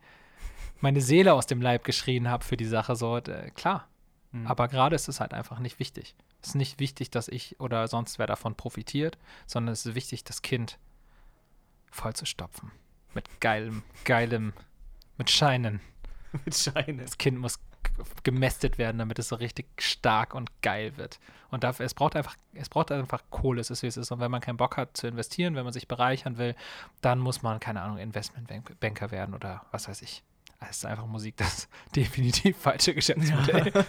[0.80, 2.96] meine Seele aus dem Leib geschrien habe für die Sache.
[2.96, 3.88] So, äh, klar.
[4.32, 4.46] Mhm.
[4.46, 6.14] Aber gerade ist es halt einfach nicht wichtig.
[6.42, 9.16] Es ist nicht wichtig, dass ich oder sonst wer davon profitiert,
[9.46, 10.78] sondern es ist wichtig, das Kind
[11.90, 12.72] voll zu stopfen.
[13.16, 14.52] Mit geilem, geilem,
[15.16, 15.80] mit Scheinen.
[16.44, 17.02] mit Scheine.
[17.02, 17.58] Das Kind muss
[18.24, 21.18] gemästet werden, damit es so richtig stark und geil wird.
[21.50, 24.12] Und dafür, es braucht einfach, es braucht einfach Kohle, es ist wie es ist.
[24.12, 26.54] Und wenn man keinen Bock hat zu investieren, wenn man sich bereichern will,
[27.00, 30.22] dann muss man, keine Ahnung, Investmentbanker werden oder was weiß ich.
[30.60, 33.72] Es ist einfach Musik, das definitiv falsche Geschäftsmodell.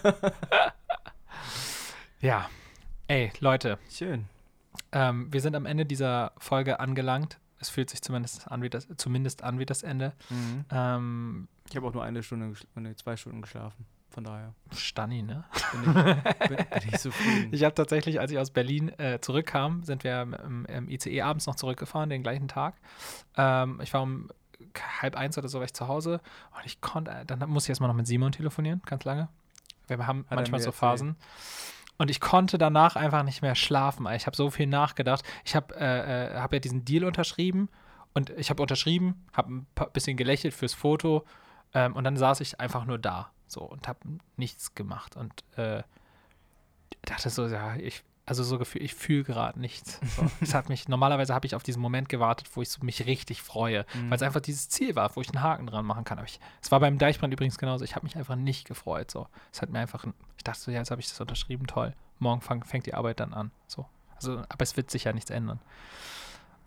[2.22, 2.50] ja.
[3.08, 4.30] Ey, Leute, Schön.
[4.94, 7.40] ähm, wir sind am Ende dieser Folge angelangt.
[7.60, 10.14] Es fühlt sich zumindest an wie das, zumindest an wie das Ende.
[10.30, 10.66] Mhm.
[10.72, 13.86] Ähm, Ich habe auch nur eine Stunde, nee, zwei Stunden geschlafen.
[14.10, 15.44] Von daher Stani, ne?
[15.72, 17.50] bin ich, bin, bin ich zufrieden.
[17.52, 21.46] Ich habe tatsächlich, als ich aus Berlin äh, zurückkam, sind wir im, im ICE abends
[21.46, 22.76] noch zurückgefahren, den gleichen Tag.
[23.36, 24.30] Ähm, ich war um
[25.02, 26.20] halb eins oder so war ich zu Hause
[26.56, 29.30] und ich konnte, dann muss ich erstmal noch mit Simon telefonieren, ganz lange.
[29.88, 31.16] Wir haben er manchmal so erzählt.
[31.98, 34.08] Und ich konnte danach einfach nicht mehr schlafen.
[34.16, 35.24] Ich habe so viel nachgedacht.
[35.44, 37.70] Ich habe äh, äh, hab ja diesen Deal unterschrieben
[38.14, 41.26] und ich habe unterschrieben, habe ein bisschen gelächelt fürs Foto
[41.74, 44.00] ähm, und dann saß ich einfach nur da so und habe
[44.36, 45.84] nichts gemacht und äh,
[47.04, 50.00] dachte so, ja, ich, also so Gefühl, ich fühle gerade nichts.
[50.16, 50.30] So.
[50.42, 53.42] es hat mich, normalerweise habe ich auf diesen Moment gewartet, wo ich so mich richtig
[53.42, 54.10] freue, Mhm.
[54.10, 56.20] weil es einfach dieses Ziel war, wo ich einen Haken dran machen kann.
[56.20, 59.10] Aber ich, es war beim Deichbrand übrigens genauso, ich habe mich einfach nicht gefreut.
[59.10, 59.28] So.
[59.52, 60.06] Es hat mir einfach,
[60.38, 61.94] ich dachte so, ja, jetzt habe ich das unterschrieben, toll.
[62.20, 63.52] Morgen fang, fängt die Arbeit dann an.
[63.66, 63.86] So.
[64.16, 65.60] Also, aber es wird sich ja nichts ändern.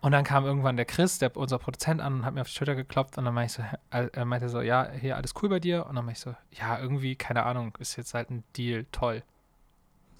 [0.01, 2.55] Und dann kam irgendwann der Chris, der, unser Produzent, an und hat mir auf die
[2.55, 5.59] Schulter geklopft und dann meinte ich so, er meinte so, ja, hier alles cool bei
[5.59, 5.85] dir.
[5.85, 9.21] Und dann meinte ich so, ja, irgendwie, keine Ahnung, ist jetzt halt ein Deal, toll.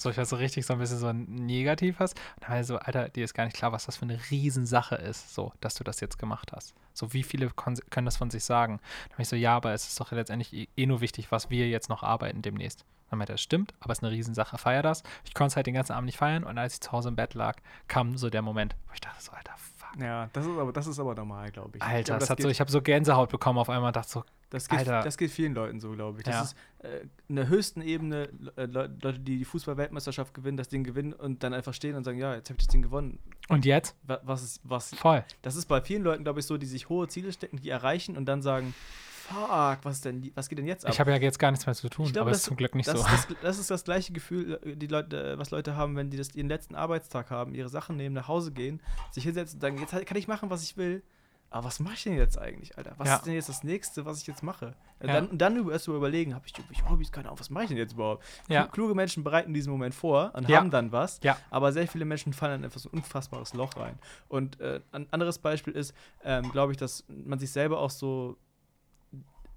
[0.01, 2.19] So, ich war so richtig so ein bisschen so negativ hast.
[2.35, 5.35] Und dann so, Alter, dir ist gar nicht klar, was das für eine Riesensache ist,
[5.35, 6.73] so, dass du das jetzt gemacht hast.
[6.93, 8.79] So, wie viele können das von sich sagen?
[9.09, 11.51] Dann war ich so, ja, aber es ist doch letztendlich eh, eh nur wichtig, was
[11.51, 12.83] wir jetzt noch arbeiten demnächst.
[13.11, 15.03] Dann meinte er, das stimmt, aber es ist eine Riesensache, feier das.
[15.23, 17.15] Ich konnte es halt den ganzen Abend nicht feiern und als ich zu Hause im
[17.15, 19.53] Bett lag, kam so der Moment, wo ich dachte so, Alter.
[19.99, 21.83] Ja, das ist aber, das ist aber normal, glaube ich.
[21.83, 23.87] ich Alter, glaub, das das, hat geht, so, ich habe so Gänsehaut bekommen auf einmal
[23.89, 25.01] und dachte so, das, geht, Alter.
[25.01, 26.23] das geht vielen Leuten so, glaube ich.
[26.23, 26.41] Das Ja.
[26.43, 30.83] ist äh, in der höchsten Ebene äh, Le- Leute, die die Fußball-Weltmeisterschaft gewinnen, das Ding
[30.83, 33.19] gewinnen und dann einfach stehen und sagen, ja, jetzt habe ich das Ding gewonnen.
[33.49, 33.95] und jetzt?
[34.03, 35.23] Wa- Was ist, was, Voll.
[35.41, 38.15] das ist bei vielen Leuten, glaube ich, so, die sich hohe Ziele stecken, die erreichen
[38.17, 38.73] und dann sagen,
[39.33, 40.91] fuck, was ist denn, was geht denn jetzt ab?
[40.93, 42.47] Ich habe ja jetzt gar nichts mehr zu tun, Ich glaube, aber es das- ist
[42.47, 43.05] zum Glück nicht das, so.
[43.07, 46.17] das, das ist das gleiche Gefühl, äh, die Leute, äh, was Leute haben, wenn die
[46.17, 49.77] das, ihren letzten Arbeitstag haben, ihre Sachen nehmen, nach Hause gehen, sich hinsetzen und sagen,
[49.77, 51.03] jetzt kann ich machen, was ich will.
[51.53, 52.93] Aber was mache ich denn jetzt eigentlich, Alter?
[52.97, 53.15] Was Ja.
[53.17, 54.73] ist denn jetzt das nächste, was ich jetzt mache?
[54.99, 55.13] Äh, Ja.
[55.15, 57.63] Dann, und dann über- erst mal überlegen, habe ich irgendwelche Hobbys, keine Ahnung, was mache
[57.65, 58.23] ich denn jetzt überhaupt?
[58.47, 58.61] Ja.
[58.63, 60.59] Klu- Kluge Menschen bereiten diesen Moment vor und Ja.
[60.59, 61.19] haben dann was.
[61.23, 61.37] Ja.
[61.49, 63.99] Aber sehr viele Menschen fallen in einfach so ein unfassbares Loch rein.
[64.29, 68.37] Und äh, ein anderes Beispiel ist, ähm, glaube ich, dass man sich selber auch so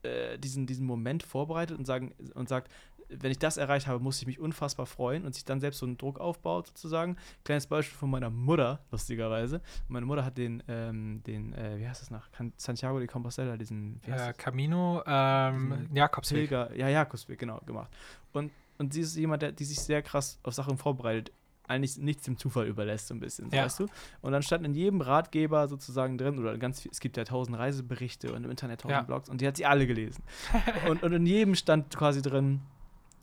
[0.04, 2.70] äh, diesen, diesen Moment vorbereitet und, sagen, und sagt,
[3.08, 5.86] wenn ich das erreicht habe, muss ich mich unfassbar freuen und sich dann selbst so
[5.86, 7.16] einen Druck aufbaut, sozusagen.
[7.44, 9.60] Kleines Beispiel von meiner Mutter, lustigerweise.
[9.88, 12.28] Meine Mutter hat den, ähm, den äh, wie heißt das noch?
[12.56, 16.48] Santiago de Compostela, diesen, äh, Camino, ähm, Jakobsweg.
[16.48, 17.90] Pilger, ja, Jakobsweg, genau, gemacht.
[18.32, 21.30] Und, und sie ist jemand, der, die sich sehr krass auf Sachen vorbereitet
[21.66, 23.64] eigentlich nichts dem Zufall überlässt, so ein bisschen, ja.
[23.64, 23.86] weißt du?
[24.20, 27.58] Und dann stand in jedem Ratgeber sozusagen drin, oder ganz viel, es gibt ja tausend
[27.58, 29.02] Reiseberichte und im Internet tausend ja.
[29.02, 30.22] Blogs und die hat sie alle gelesen.
[30.88, 32.60] und, und in jedem stand quasi drin,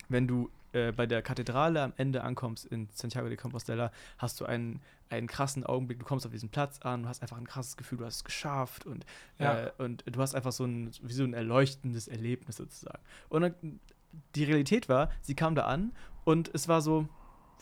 [0.10, 4.46] wenn du äh, bei der Kathedrale am Ende ankommst in Santiago de Compostela, hast du
[4.46, 6.00] einen, einen krassen Augenblick.
[6.00, 8.24] Du kommst auf diesen Platz an, du hast einfach ein krasses Gefühl, du hast es
[8.24, 9.06] geschafft und,
[9.38, 9.66] ja.
[9.66, 13.02] äh, und du hast einfach so ein, wie so ein erleuchtendes Erlebnis sozusagen.
[13.30, 13.80] Und dann,
[14.36, 15.92] die Realität war, sie kam da an
[16.24, 17.08] und es war so,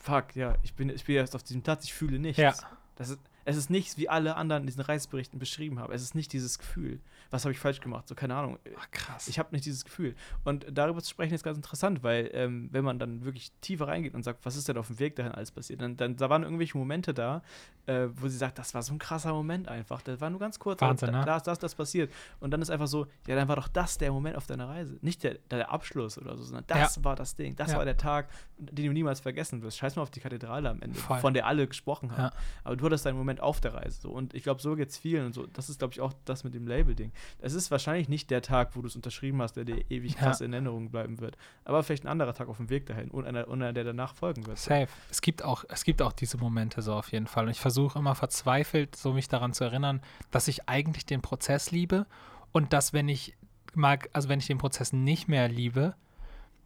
[0.01, 2.41] fuck, ja, ich bin, ich bin jetzt auf diesem Platz, ich fühle nichts.
[2.41, 2.53] Ja.
[2.95, 5.91] Das ist, es ist nichts, wie alle anderen in diesen Reiseberichten beschrieben haben.
[5.91, 6.99] Es ist nicht dieses Gefühl.
[7.31, 8.07] Was habe ich falsch gemacht?
[8.07, 8.59] So, keine Ahnung.
[8.77, 9.27] Ach, krass.
[9.27, 10.15] Ich habe nicht dieses Gefühl.
[10.43, 14.13] Und darüber zu sprechen ist ganz interessant, weil, ähm, wenn man dann wirklich tiefer reingeht
[14.13, 16.43] und sagt, was ist denn auf dem Weg dahin alles passiert, dann, dann da waren
[16.43, 17.41] irgendwelche Momente da,
[17.85, 20.01] äh, wo sie sagt, das war so ein krasser Moment einfach.
[20.01, 20.81] Das war nur ganz kurz.
[20.81, 21.25] Wahnsinn, da, ne?
[21.25, 22.11] da ist das, das passiert.
[22.39, 24.97] Und dann ist einfach so, ja, dann war doch das der Moment auf deiner Reise.
[25.01, 27.03] Nicht der, der Abschluss oder so, sondern das ja.
[27.03, 27.55] war das Ding.
[27.55, 27.77] Das ja.
[27.77, 29.77] war der Tag, den du niemals vergessen wirst.
[29.77, 31.19] Scheiß mal auf die Kathedrale am Ende, Voll.
[31.19, 32.21] von der alle gesprochen haben.
[32.21, 32.31] Ja.
[32.63, 34.01] Aber du hattest deinen Moment auf der Reise.
[34.01, 34.09] So.
[34.09, 35.45] Und ich glaube, so geht es vielen und so.
[35.47, 37.11] Das ist, glaube ich, auch das mit dem Label-Ding.
[37.39, 40.39] Es ist wahrscheinlich nicht der Tag, wo du es unterschrieben hast, der dir ewig krass
[40.39, 40.45] ja.
[40.45, 41.37] in Erinnerung bleiben wird.
[41.65, 44.15] Aber vielleicht ein anderer Tag auf dem Weg dahin und einer, und einer der danach
[44.15, 44.57] folgen wird.
[44.57, 44.87] Safe.
[45.09, 47.45] Es gibt, auch, es gibt auch diese Momente so auf jeden Fall.
[47.45, 51.71] Und ich versuche immer verzweifelt, so mich daran zu erinnern, dass ich eigentlich den Prozess
[51.71, 52.05] liebe
[52.51, 53.35] und dass, wenn ich
[53.73, 55.95] mag, also wenn ich den Prozess nicht mehr liebe,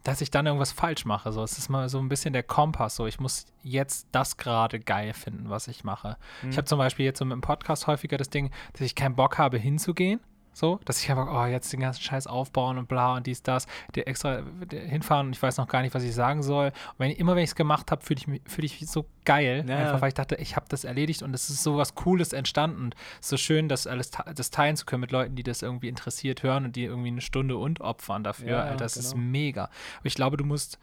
[0.04, 1.32] dass ich dann irgendwas falsch mache.
[1.32, 2.94] So, es ist mal so ein bisschen der Kompass.
[2.96, 6.16] So, ich muss jetzt das gerade geil finden, was ich mache.
[6.42, 6.50] Mhm.
[6.50, 9.16] Ich habe zum Beispiel jetzt so mit dem Podcast häufiger das Ding, dass ich keinen
[9.16, 10.20] Bock habe, hinzugehen.
[10.54, 13.66] So, dass ich einfach, oh, jetzt den ganzen Scheiß aufbauen und bla und dies, das,
[13.96, 16.66] der extra hinfahren und ich weiß noch gar nicht, was ich sagen soll.
[16.66, 19.06] Und wenn ich, immer wenn ich es gemacht habe, fühle ich mich fühl ich so
[19.24, 19.64] geil.
[19.68, 22.32] Ja, einfach weil ich dachte, ich habe das erledigt und es ist so was Cooles
[22.32, 22.84] entstanden.
[22.84, 25.60] Und es ist so schön, das alles das teilen zu können mit Leuten, die das
[25.62, 28.50] irgendwie interessiert hören und die irgendwie eine Stunde und opfern dafür.
[28.50, 29.06] Ja, Alter, das genau.
[29.06, 29.64] ist mega.
[29.64, 30.78] Aber ich glaube, du musst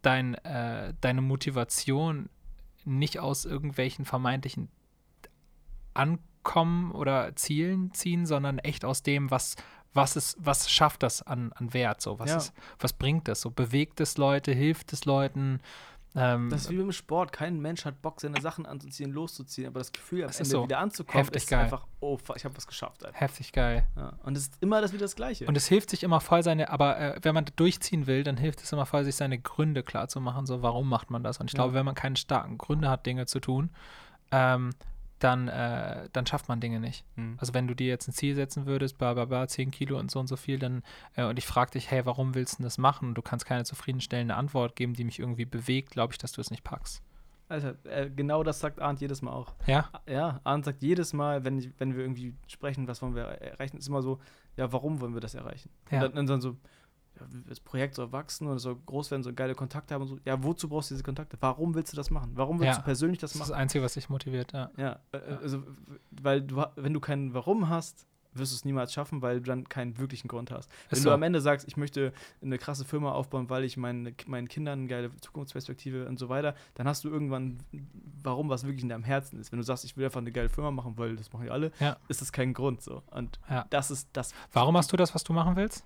[0.00, 2.30] dein, äh, deine Motivation
[2.86, 4.70] nicht aus irgendwelchen vermeintlichen
[5.92, 9.56] Ankommen kommen oder Zielen ziehen, sondern echt aus dem, was,
[9.92, 12.00] was, ist, was schafft das an, an Wert?
[12.00, 12.36] So, was, ja.
[12.36, 13.40] ist, was bringt das?
[13.40, 15.60] So, bewegt es Leute, hilft es Leuten?
[16.16, 17.32] Ähm, das ist wie beim Sport.
[17.32, 20.78] Kein Mensch hat Bock, seine Sachen anzuziehen, loszuziehen, aber das Gefühl, am Ende so wieder
[20.78, 21.60] anzukommen, Heftig ist geil.
[21.60, 23.04] einfach, oh, ich habe was geschafft.
[23.04, 23.16] Alter.
[23.16, 23.86] Heftig geil.
[23.96, 24.14] Ja.
[24.24, 25.46] Und es ist immer das wieder das Gleiche.
[25.46, 28.60] Und es hilft sich immer voll seine, aber äh, wenn man durchziehen will, dann hilft
[28.60, 31.38] es immer voll, sich seine Gründe klar zu machen, so warum macht man das.
[31.38, 31.58] Und ich ja.
[31.58, 33.70] glaube, wenn man keine starken Gründe hat, Dinge zu tun,
[34.32, 34.70] ähm,
[35.20, 37.04] dann, äh, dann schafft man Dinge nicht.
[37.16, 37.36] Mhm.
[37.38, 40.10] Also wenn du dir jetzt ein Ziel setzen würdest, bla bla bla, 10 Kilo und
[40.10, 40.82] so und so viel, dann,
[41.14, 43.08] äh, und ich frage dich, hey, warum willst du das machen?
[43.08, 46.40] Und du kannst keine zufriedenstellende Antwort geben, die mich irgendwie bewegt, glaube ich, dass du
[46.40, 47.02] es nicht packst.
[47.48, 49.54] Alter, äh, genau das sagt Arndt jedes Mal auch.
[49.66, 49.90] Ja?
[50.08, 53.76] Ja, Arndt sagt jedes Mal, wenn, ich, wenn wir irgendwie sprechen, was wollen wir erreichen,
[53.76, 54.20] ist immer so,
[54.56, 55.68] ja, warum wollen wir das erreichen?
[55.90, 56.04] Ja.
[56.04, 56.56] Und dann, dann so,
[57.48, 60.18] das Projekt soll wachsen oder soll groß werden, soll geile Kontakte haben und so.
[60.24, 61.36] Ja, wozu brauchst du diese Kontakte?
[61.40, 62.32] Warum willst du das machen?
[62.34, 63.40] Warum willst ja, du persönlich das, machen?
[63.40, 64.70] Das ist das Einzige, was dich motiviert, ja.
[64.76, 65.62] Ja, äh, also,
[66.10, 69.68] weil du, wenn du keinen Warum hast, wirst du es niemals schaffen, weil du dann
[69.68, 70.70] keinen wirklichen Grund hast.
[70.88, 71.08] Wenn so.
[71.08, 74.80] du am Ende sagst, ich möchte eine krasse Firma aufbauen, weil ich meine, meinen Kindern
[74.80, 77.58] eine geile Zukunftsperspektive und so weiter, dann hast du irgendwann,
[78.22, 79.52] warum was wirklich in deinem Herzen ist.
[79.52, 81.72] Wenn du sagst, ich will einfach eine geile Firma machen, weil das machen ja alle,
[81.80, 81.96] ja.
[82.08, 83.02] ist das kein Grund so.
[83.10, 83.66] Und ja.
[83.70, 84.32] das ist das.
[84.52, 85.84] Warum hast du das, was du machen willst?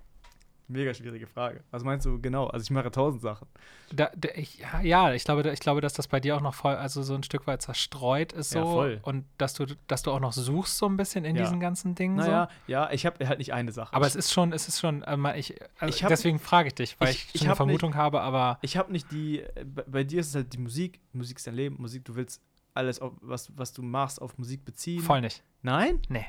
[0.67, 1.63] Mega schwierige Frage.
[1.69, 2.47] Was meinst du genau?
[2.47, 3.47] Also ich mache tausend Sachen.
[3.93, 6.75] Da, da, ich, ja, ich glaube, ich glaube, dass das bei dir auch noch voll,
[6.75, 8.59] also so ein Stück weit zerstreut ist so.
[8.59, 8.99] Ja, voll.
[9.03, 11.43] Und dass du, dass du auch noch suchst so ein bisschen in ja.
[11.43, 12.15] diesen ganzen Dingen.
[12.15, 12.71] Naja, so.
[12.71, 13.93] ja, ich habe halt nicht eine Sache.
[13.93, 16.75] Aber es ist schon, es ist schon, äh, ich, also ich hab, deswegen frage ich
[16.75, 18.57] dich, weil ich, ich, ich eine Vermutung nicht, habe, aber.
[18.61, 19.43] Ich habe nicht die,
[19.85, 22.41] bei dir ist es halt die Musik, Musik ist dein Leben, Musik, du willst
[22.73, 25.01] alles, auf, was, was du machst, auf Musik beziehen.
[25.01, 25.43] Voll nicht.
[25.61, 26.01] Nein?
[26.09, 26.25] Nee.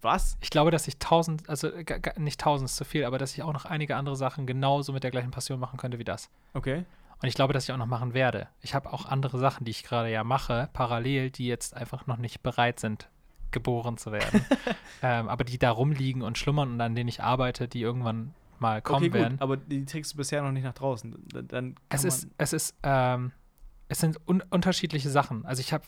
[0.00, 0.36] Was?
[0.40, 1.70] Ich glaube, dass ich tausend, also
[2.16, 5.02] nicht tausend ist zu viel, aber dass ich auch noch einige andere Sachen genauso mit
[5.02, 6.30] der gleichen Passion machen könnte wie das.
[6.54, 6.84] Okay.
[7.20, 8.48] Und ich glaube, dass ich auch noch machen werde.
[8.60, 12.16] Ich habe auch andere Sachen, die ich gerade ja mache, parallel, die jetzt einfach noch
[12.16, 13.08] nicht bereit sind,
[13.50, 14.44] geboren zu werden.
[15.02, 18.82] ähm, aber die da rumliegen und schlummern und an denen ich arbeite, die irgendwann mal
[18.82, 19.40] kommen okay, gut, werden.
[19.40, 21.16] Aber die trägst du bisher noch nicht nach draußen.
[21.48, 23.32] Dann es ist, es ist, ähm,
[23.88, 25.44] es sind un unterschiedliche Sachen.
[25.44, 25.84] Also ich habe,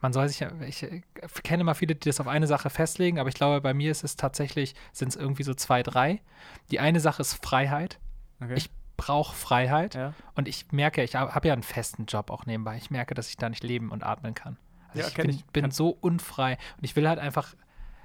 [0.00, 1.02] man soll sich ja, ich äh,
[1.42, 4.04] kenne mal viele, die das auf eine Sache festlegen, aber ich glaube, bei mir ist
[4.04, 6.20] es tatsächlich, sind es irgendwie so zwei, drei.
[6.70, 7.98] Die eine Sache ist Freiheit.
[8.40, 8.54] Okay.
[8.56, 10.12] Ich brauche Freiheit ja.
[10.34, 12.76] und ich merke, ich habe ja einen festen Job auch nebenbei.
[12.76, 14.56] Ich merke, dass ich da nicht leben und atmen kann.
[14.88, 15.44] Also ja, ich bin, ich.
[15.46, 17.54] bin so unfrei und ich will halt einfach,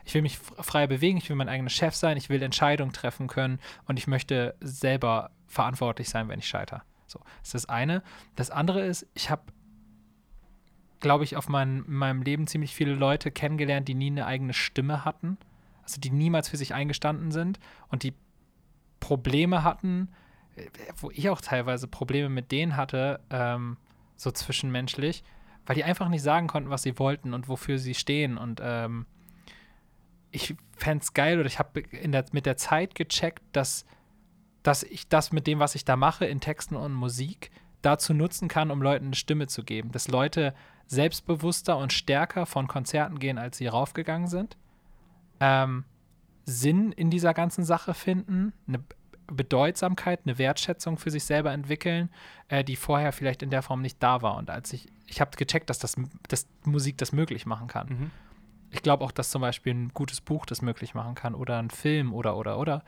[0.06, 3.28] ich will mich frei bewegen, ich will mein eigener Chef sein, ich will Entscheidungen treffen
[3.28, 6.82] können und ich möchte selber verantwortlich sein, wenn ich scheitere.
[7.08, 8.04] So, das ist das eine.
[8.36, 9.44] Das andere ist, ich habe,
[11.04, 14.54] glaube ich, auf mein, in meinem Leben ziemlich viele Leute kennengelernt, die nie eine eigene
[14.54, 15.38] Stimme hatten.
[15.84, 18.14] Also die niemals für sich eingestanden sind und die
[19.02, 20.10] Probleme hatten,
[20.56, 23.78] äh, wo ich auch teilweise Probleme mit denen hatte, ähm,
[24.16, 25.24] so zwischenmenschlich,
[25.66, 28.38] weil die einfach nicht sagen konnten, was sie wollten und wofür sie stehen.
[28.38, 29.06] Und ähm,
[30.32, 31.84] ich fände es geil oder ich habe
[32.32, 33.86] mit der Zeit gecheckt, dass,
[34.64, 38.48] dass ich das mit dem, was ich da mache, in Texten und Musik, dazu nutzen
[38.48, 39.92] kann, um Leuten eine Stimme zu geben.
[39.92, 40.54] Dass Leute
[40.94, 44.58] selbstbewusster und stärker von Konzerten gehen, als sie raufgegangen sind.
[45.40, 45.86] Ähm,
[46.46, 48.84] Sinn in dieser ganzen Sache finden, eine
[49.28, 52.10] Bedeutsamkeit, eine Wertschätzung für sich selber entwickeln,
[52.50, 54.38] äh, die vorher vielleicht in der Form nicht da war.
[54.38, 55.96] Und als ich, ich habe gecheckt, dass, das,
[56.28, 57.88] dass Musik das möglich machen kann.
[57.88, 58.12] Mhm.
[58.72, 61.70] Ich glaube auch, dass zum Beispiel ein gutes Buch das möglich machen kann oder ein
[61.70, 62.84] Film oder, oder, oder.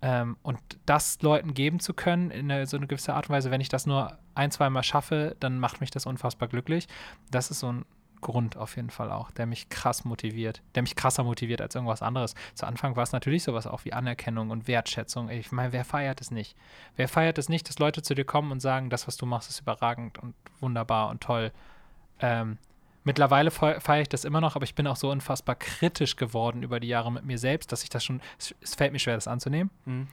[0.00, 3.50] Ähm, und das Leuten geben zu können in eine, so eine gewisse Art und Weise,
[3.50, 6.86] wenn ich das nur ein, zwei Mal schaffe, dann macht mich das unfassbar glücklich.
[7.30, 7.84] Das ist so ein
[8.20, 12.02] Grund auf jeden Fall auch, der mich krass motiviert, der mich krasser motiviert als irgendwas
[12.02, 12.34] anderes.
[12.54, 15.28] Zu Anfang war es natürlich sowas auch wie Anerkennung und Wertschätzung.
[15.30, 16.56] Ich meine, wer feiert es nicht?
[16.96, 19.50] Wer feiert es nicht, dass Leute zu dir kommen und sagen, das, was du machst,
[19.50, 21.52] ist überragend und wunderbar und toll.
[22.20, 22.58] Ähm,
[23.08, 26.78] mittlerweile feiere ich das immer noch, aber ich bin auch so unfassbar kritisch geworden über
[26.78, 29.70] die Jahre mit mir selbst, dass ich das schon, es, fällt mir schwer, das anzunehmen,
[29.86, 30.08] mhm.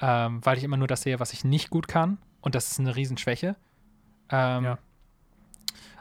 [0.00, 2.80] ähm, weil ich immer nur das sehe, was ich nicht gut kann und das ist
[2.80, 3.56] eine Riesenschwäche.
[4.30, 4.78] Ähm, ja.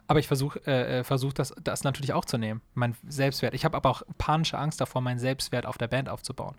[0.08, 3.54] Aber ich versuche äh, äh, versuch das, das natürlich auch zu nehmen, mein Selbstwert.
[3.54, 6.56] Ich habe aber auch panische Angst davor, meinen Selbstwert auf der Band aufzubauen.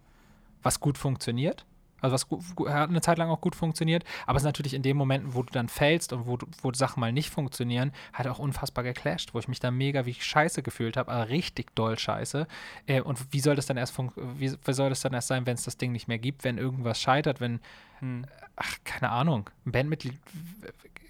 [0.63, 1.65] Was gut funktioniert,
[2.01, 2.27] also was
[2.73, 5.43] hat eine Zeit lang auch gut funktioniert, aber es ist natürlich in den Momenten, wo
[5.43, 9.39] du dann fällst und wo, wo Sachen mal nicht funktionieren, halt auch unfassbar geclasht, wo
[9.39, 12.47] ich mich da mega wie scheiße gefühlt habe, aber richtig doll scheiße.
[12.87, 15.55] Äh, und wie soll das dann erst wie, wie soll das dann erst sein, wenn
[15.55, 17.61] es das Ding nicht mehr gibt, wenn irgendwas scheitert, wenn,
[18.01, 18.27] hm.
[18.57, 20.19] ach, keine Ahnung, ein Bandmitglied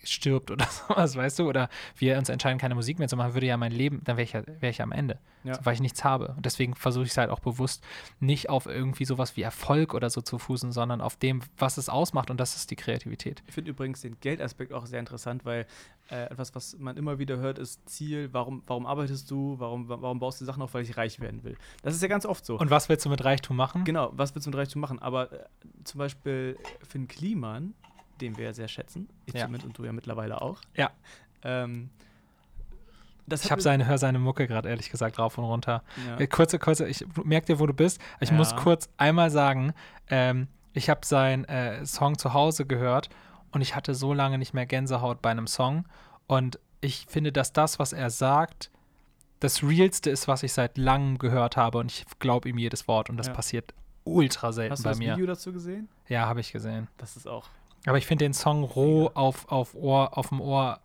[0.04, 1.48] stirbt oder sowas, weißt du?
[1.48, 4.24] Oder wir uns entscheiden, keine Musik mehr zu machen, würde ja mein Leben, dann wäre
[4.24, 5.18] ich ja, wär ich am Ende.
[5.44, 5.58] Ja.
[5.64, 6.34] Weil ich nichts habe.
[6.36, 7.82] Und deswegen versuche ich es halt auch bewusst,
[8.18, 11.88] nicht auf irgendwie sowas wie Erfolg oder so zu fußen, sondern auf dem, was es
[11.88, 13.42] ausmacht und das ist die Kreativität.
[13.46, 15.66] Ich finde übrigens den Geldaspekt auch sehr interessant, weil
[16.10, 20.18] äh, etwas, was man immer wieder hört, ist Ziel, warum, warum arbeitest du, warum, warum
[20.18, 21.56] baust du Sachen auf, weil ich reich werden will.
[21.82, 22.58] Das ist ja ganz oft so.
[22.58, 23.84] Und was willst du mit Reichtum machen?
[23.84, 24.98] Genau, was willst du mit Reichtum machen?
[24.98, 25.46] Aber äh,
[25.84, 27.74] zum Beispiel Finn Kliman,
[28.20, 29.08] den wir sehr schätzen.
[29.26, 29.46] Ich ja.
[29.46, 30.60] und du ja mittlerweile auch.
[30.74, 30.90] Ja.
[31.42, 31.90] Ähm,
[33.32, 35.84] ich habe seine, höre seine Mucke gerade ehrlich gesagt rauf und runter.
[36.06, 36.18] Ja.
[36.18, 38.00] Äh, kurze, kurze, ich merke dir, wo du bist.
[38.20, 38.34] Ich ja.
[38.34, 39.72] muss kurz einmal sagen,
[40.08, 43.08] ähm, ich habe seinen äh, Song zu Hause gehört
[43.52, 45.86] und ich hatte so lange nicht mehr Gänsehaut bei einem Song.
[46.26, 48.70] Und ich finde, dass das, was er sagt,
[49.40, 51.78] das Realste ist, was ich seit langem gehört habe.
[51.78, 53.10] Und ich glaube ihm jedes Wort.
[53.10, 53.32] Und das ja.
[53.32, 54.94] passiert ultra selten bei mir.
[54.94, 55.88] Hast du das Video dazu gesehen?
[56.08, 56.88] Ja, habe ich gesehen.
[56.98, 57.48] Das ist auch
[57.86, 60.80] aber ich finde den Song roh auf, auf, Ohr, auf dem Ohr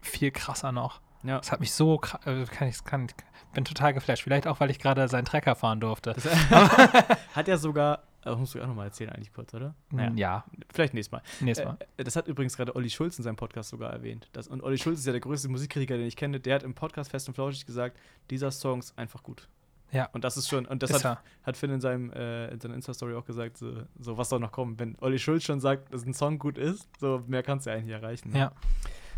[0.00, 1.00] viel krasser noch.
[1.22, 1.38] Ja.
[1.38, 3.08] Das hat mich so äh, kann ich kann
[3.52, 4.22] bin total geflasht.
[4.22, 6.14] Vielleicht auch, weil ich gerade seinen Trecker fahren durfte.
[7.34, 9.74] hat er sogar, das musst du auch nochmal erzählen eigentlich kurz, oder?
[9.90, 10.12] Naja.
[10.14, 10.44] Ja.
[10.72, 11.22] Vielleicht nächstes Mal.
[11.40, 11.76] Nächstes Mal.
[11.96, 14.28] Äh, das hat übrigens gerade Olli Schulz in seinem Podcast sogar erwähnt.
[14.32, 16.40] Das, und Olli Schulz ist ja der größte Musikkritiker, den ich kenne.
[16.40, 17.98] Der hat im Podcast Fest und Flauschig gesagt,
[18.30, 19.48] dieser Song ist einfach gut.
[19.90, 20.08] Ja.
[20.12, 22.74] Und das ist schon, und das ist hat, hat Finn in, seinem, äh, in seiner
[22.74, 24.78] Insta-Story auch gesagt, so, so, was soll noch kommen.
[24.78, 27.76] Wenn Olli Schulz schon sagt, dass ein Song gut ist, so mehr kannst du ja
[27.76, 28.30] eigentlich erreichen.
[28.30, 28.38] Ne?
[28.38, 28.52] Ja.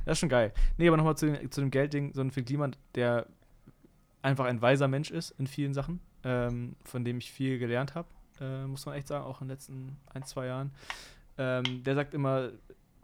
[0.05, 0.53] Das ist schon geil.
[0.77, 3.27] Nee, aber nochmal zu, zu dem Geldding, so ein Finn Kliman, der
[4.21, 8.09] einfach ein weiser Mensch ist in vielen Sachen, ähm, von dem ich viel gelernt habe,
[8.41, 10.73] äh, muss man echt sagen, auch in den letzten ein, zwei Jahren.
[11.39, 12.51] Ähm, der sagt immer,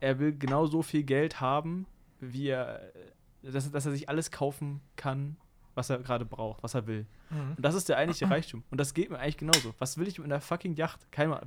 [0.01, 1.87] er will genauso viel Geld haben,
[2.21, 2.93] wie er,
[3.43, 5.37] dass, dass er sich alles kaufen kann,
[5.75, 7.07] was er gerade braucht, was er will.
[7.31, 7.55] Mhm.
[7.57, 8.63] Und das ist der eigentliche Reichtum.
[8.71, 9.75] Und das geht mir eigentlich genauso.
[9.79, 11.11] Was will ich mit einer fucking Yacht?
[11.13, 11.39] Kann ich,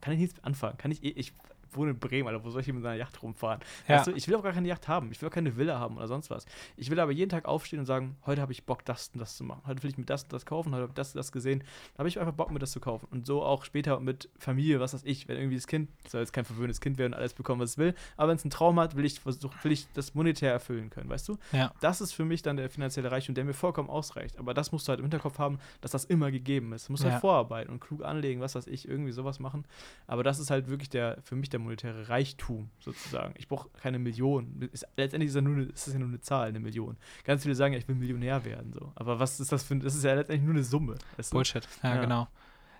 [0.00, 0.76] kann ich nichts anfangen?
[0.78, 1.32] Kann ich, ich
[1.76, 3.60] wohne in Bremen, Alter, wo soll ich mit einer Yacht rumfahren?
[3.88, 3.96] Ja.
[3.96, 5.96] Weißt du, ich will auch gar keine Yacht haben, ich will auch keine Villa haben
[5.96, 6.46] oder sonst was.
[6.76, 9.36] Ich will aber jeden Tag aufstehen und sagen, heute habe ich Bock, das und das
[9.36, 9.62] zu machen.
[9.66, 11.62] Heute will ich mir das und das kaufen, heute habe ich das und das gesehen.
[11.94, 13.06] Da habe ich einfach Bock, mir das zu kaufen.
[13.10, 16.32] Und so auch später mit Familie, was weiß ich, wenn irgendwie das Kind, soll jetzt
[16.32, 18.78] kein verwöhntes Kind werden und alles bekommen, was es will, aber wenn es einen Traum
[18.80, 21.38] hat, will ich, versuch, will ich das monetär erfüllen können, weißt du?
[21.52, 21.72] Ja.
[21.80, 24.38] Das ist für mich dann der finanzielle Reichtum, der mir vollkommen ausreicht.
[24.38, 26.88] Aber das musst du halt im Hinterkopf haben, dass das immer gegeben ist.
[26.88, 27.14] Du musst halt ja.
[27.14, 29.64] halt vorarbeiten und klug anlegen, was weiß ich, irgendwie sowas machen.
[30.06, 33.34] Aber das ist halt wirklich der, für mich der monetäre Reichtum sozusagen.
[33.36, 34.68] Ich brauche keine Million.
[34.72, 36.96] Ist, letztendlich ist, ja nur eine, ist das ja nur eine Zahl, eine Million.
[37.24, 38.72] Ganz viele sagen ja, ich will Millionär werden.
[38.72, 38.92] So.
[38.94, 40.96] Aber was ist das für Das ist ja letztendlich nur eine Summe.
[41.30, 42.00] Bullshit, ja, ja.
[42.00, 42.28] genau.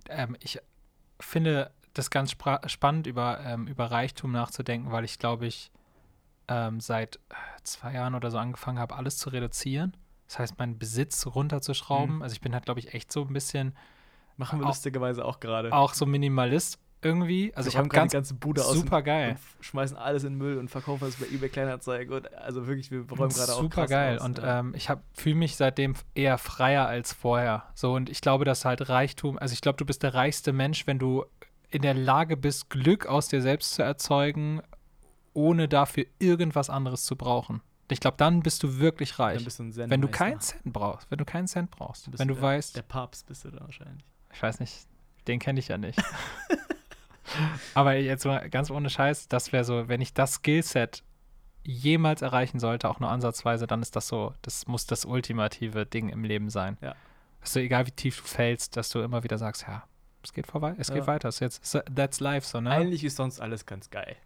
[0.08, 0.58] Ähm, ich
[1.20, 2.30] finde das ganz
[2.66, 5.70] spannend, über, ähm, über Reichtum nachzudenken, weil ich glaube ich
[6.48, 7.18] ähm, seit
[7.64, 9.96] zwei Jahren oder so angefangen habe, alles zu reduzieren.
[10.28, 12.16] Das heißt, meinen Besitz runterzuschrauben.
[12.16, 12.22] Mhm.
[12.22, 13.74] Also ich bin halt, glaube ich, echt so ein bisschen
[14.36, 15.72] Machen wir lustigerweise auch gerade.
[15.72, 17.52] Auch so Minimalist irgendwie.
[17.54, 19.36] Also ich habe ganz ganze Bude aus super geil.
[19.60, 22.12] schmeißen alles in Müll und verkaufen es bei eBay Kleinanzeigen.
[22.12, 24.18] Und also wirklich, wir räumen gerade auch Super geil.
[24.18, 24.60] aus, Und ja.
[24.60, 27.64] ähm, ich fühle mich seitdem eher freier als vorher.
[27.74, 30.86] So, und ich glaube, dass halt Reichtum, also ich glaube, du bist der reichste Mensch,
[30.86, 31.24] wenn du
[31.70, 34.62] in der Lage bist, Glück aus dir selbst zu erzeugen,
[35.32, 37.60] ohne dafür irgendwas anderes zu brauchen.
[37.88, 39.36] Ich glaube, dann bist du wirklich reich.
[39.36, 42.06] Dann bist du ein Zen wenn du keinen Cent brauchst, wenn du keinen Cent brauchst,
[42.18, 44.04] wenn du der, weißt, Der Papst bist du da wahrscheinlich.
[44.32, 44.86] ich weiß nicht,
[45.28, 46.02] den kenne ich ja nicht.
[47.74, 51.02] Aber jetzt mal ganz ohne Scheiß, das wäre so, wenn ich das Skillset
[51.64, 56.08] jemals erreichen sollte, auch nur ansatzweise, dann ist das so, das muss das ultimative Ding
[56.08, 56.78] im Leben sein.
[56.80, 56.94] Ja.
[57.52, 59.84] Du, egal wie tief du fällst, dass du immer wieder sagst, ja,
[60.22, 61.06] es geht vorbei, es geht Ja.
[61.06, 62.70] weiter, es ist jetzt, that's life, so, ne?
[62.70, 64.16] Eigentlich ist sonst alles ganz geil.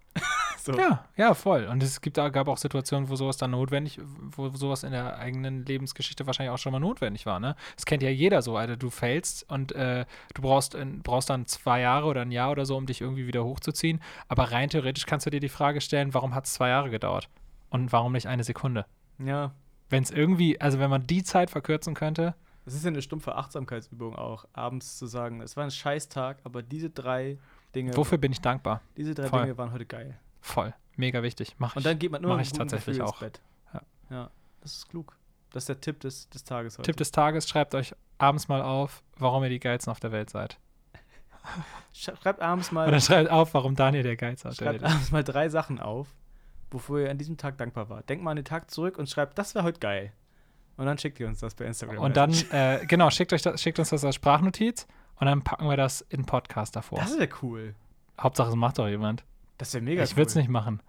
[0.64, 0.72] So.
[0.72, 1.64] Ja, ja, voll.
[1.64, 4.00] Und es gibt, gab auch Situationen, wo sowas dann notwendig,
[4.36, 7.56] wo sowas in der eigenen Lebensgeschichte wahrscheinlich auch schon mal notwendig war, ne?
[7.76, 8.76] Das kennt ja jeder so, Alter.
[8.76, 12.66] Du fällst und äh, du brauchst, in, brauchst dann zwei Jahre oder ein Jahr oder
[12.66, 14.00] so, um dich irgendwie wieder hochzuziehen.
[14.28, 17.28] Aber rein theoretisch kannst du dir die Frage stellen, warum hat es zwei Jahre gedauert?
[17.70, 18.86] Und warum nicht eine Sekunde?
[19.18, 19.52] ja.
[19.92, 23.34] Wenn es irgendwie, also wenn man die Zeit verkürzen könnte, Das ist ja eine stumpfe
[23.34, 27.38] Achtsamkeitsübung auch, abends zu sagen, es war ein Scheißtag, aber diese drei
[27.74, 28.82] Dinge, wofür bin ich dankbar?
[28.96, 29.42] diese drei Voll.
[29.42, 30.16] Dinge waren heute geil.
[30.40, 30.74] Voll.
[30.96, 31.54] Mega wichtig.
[31.58, 31.84] Mach Und ich.
[31.84, 33.12] dann geht man nur mach ich tatsächlich Gefühl auch.
[33.22, 33.40] ins Bett.
[33.74, 33.82] Ja.
[34.10, 35.16] ja, das ist klug.
[35.52, 36.86] Das ist der Tipp des, des Tages heute.
[36.86, 40.30] Tipp des Tages, schreibt euch abends mal auf, warum ihr die Geilsten auf der Welt
[40.30, 40.58] seid.
[41.94, 44.90] Sch- Schreibt abends mal, Oder schreibt auf, warum Daniel der auf der schreibt Welt ist.
[44.92, 46.08] abends mal drei Sachen auf,
[46.70, 48.08] wofür ihr an diesem Tag dankbar wart.
[48.08, 50.12] Denkt mal an den Tag zurück und schreibt, das wäre heute geil.
[50.76, 51.98] Und dann schickt ihr uns das bei Instagram.
[51.98, 55.68] Und dann, äh, genau, schickt, euch das, schickt uns das als Sprachnotiz und dann packen
[55.68, 56.98] wir das in Podcast davor.
[56.98, 57.74] Das wäre cool.
[58.20, 59.24] Hauptsache, es macht doch jemand.
[59.60, 60.16] Das wäre mega ich cool.
[60.18, 60.82] würde es nicht machen.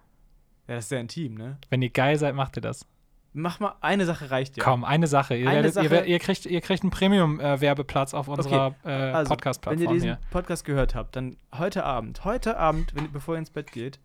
[0.66, 1.58] Ja, das ist sehr intim, ne?
[1.70, 2.86] Wenn ihr geil seid, macht ihr das.
[3.34, 4.64] Mach mal, eine Sache reicht ja.
[4.64, 5.34] Komm, eine Sache.
[5.36, 9.14] Ihr, Eine werdet, Sache- Ihr, ihr, kriegt, ihr kriegt einen Premium-Werbeplatz auf unserer äh, Also,
[9.14, 10.18] wenn ihr Podcast-Plattform diesen hier.
[10.30, 14.00] Podcast gehört habt, dann heute Abend, heute Abend, wenn, bevor ihr ins Bett geht,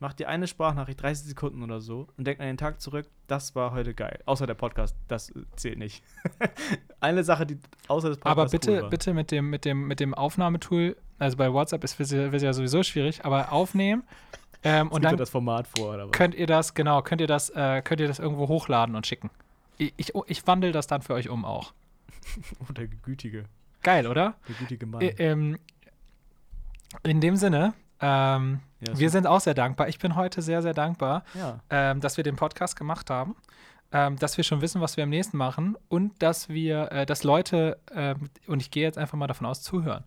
[0.00, 3.54] macht ihr eine Sprachnachricht, 30 Sekunden oder so, und denkt an den Tag zurück, das
[3.54, 4.18] war heute geil.
[4.26, 6.02] Außer der Podcast, das äh, zählt nicht.
[7.00, 10.00] eine Sache, die außer des Podcasts Aber bitte, cool bitte mit dem, mit dem, mit
[10.00, 14.02] dem Aufnahmetool, also bei WhatsApp ist es ja, sowieso schwierig, aber aufnehmen
[14.64, 16.12] ähm, und dann das Format vor, oder was?
[16.12, 19.30] könnt ihr das, genau, könnt ihr das, äh, könnt ihr das irgendwo hochladen und schicken.
[19.78, 21.72] Ich, ich, ich wandle das dann für euch um auch.
[22.60, 23.44] Oh, der gütige,
[23.82, 24.34] Geil, oder?
[24.48, 25.00] der gütige Mann.
[25.02, 25.58] Ä- ähm,
[27.02, 29.88] in dem Sinne, ähm, Ja, wir sind auch sehr dankbar.
[29.88, 31.60] Ich bin heute sehr, sehr dankbar, ja.
[31.70, 33.34] ähm, dass wir den Podcast gemacht haben,
[33.92, 37.24] ähm, dass wir schon wissen, was wir am nächsten machen und dass wir, äh, dass
[37.24, 40.04] Leute, ähm, und ich gehe jetzt einfach mal davon aus, zuhören.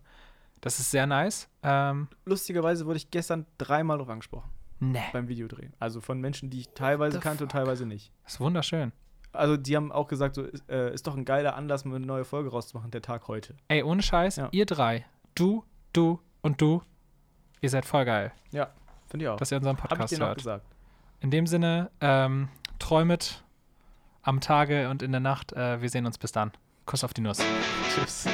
[0.60, 1.48] Das ist sehr nice.
[1.62, 5.72] Ähm, Lustigerweise wurde ich gestern dreimal drauf angesprochen ne, beim Videodrehen.
[5.78, 8.10] Also von Menschen, die ich teilweise kannte und teilweise nicht.
[8.24, 8.92] das ist wunderschön.
[9.32, 12.06] Also die haben auch gesagt, so, ist, äh, ist doch ein geiler Anlass, mal eine
[12.06, 13.54] neue Folge rauszumachen, der Tag heute.
[13.68, 14.48] Ey, ohne Scheiß, Ja.
[14.50, 16.82] ihr drei, du, du und du,
[17.60, 18.70] ihr seid voll geil, Ja,
[19.08, 19.36] finde ich auch.
[19.36, 20.38] dass ihr unseren Habe ich Podcast dir noch hört.
[20.38, 20.66] gesagt.
[21.20, 23.44] In dem Sinne, ähm, träumet
[24.22, 25.52] am Tage und in der Nacht.
[25.52, 26.52] Äh, wir sehen uns bis dann.
[26.86, 27.38] Kuss auf die Nuss.
[27.94, 28.26] Tschüss.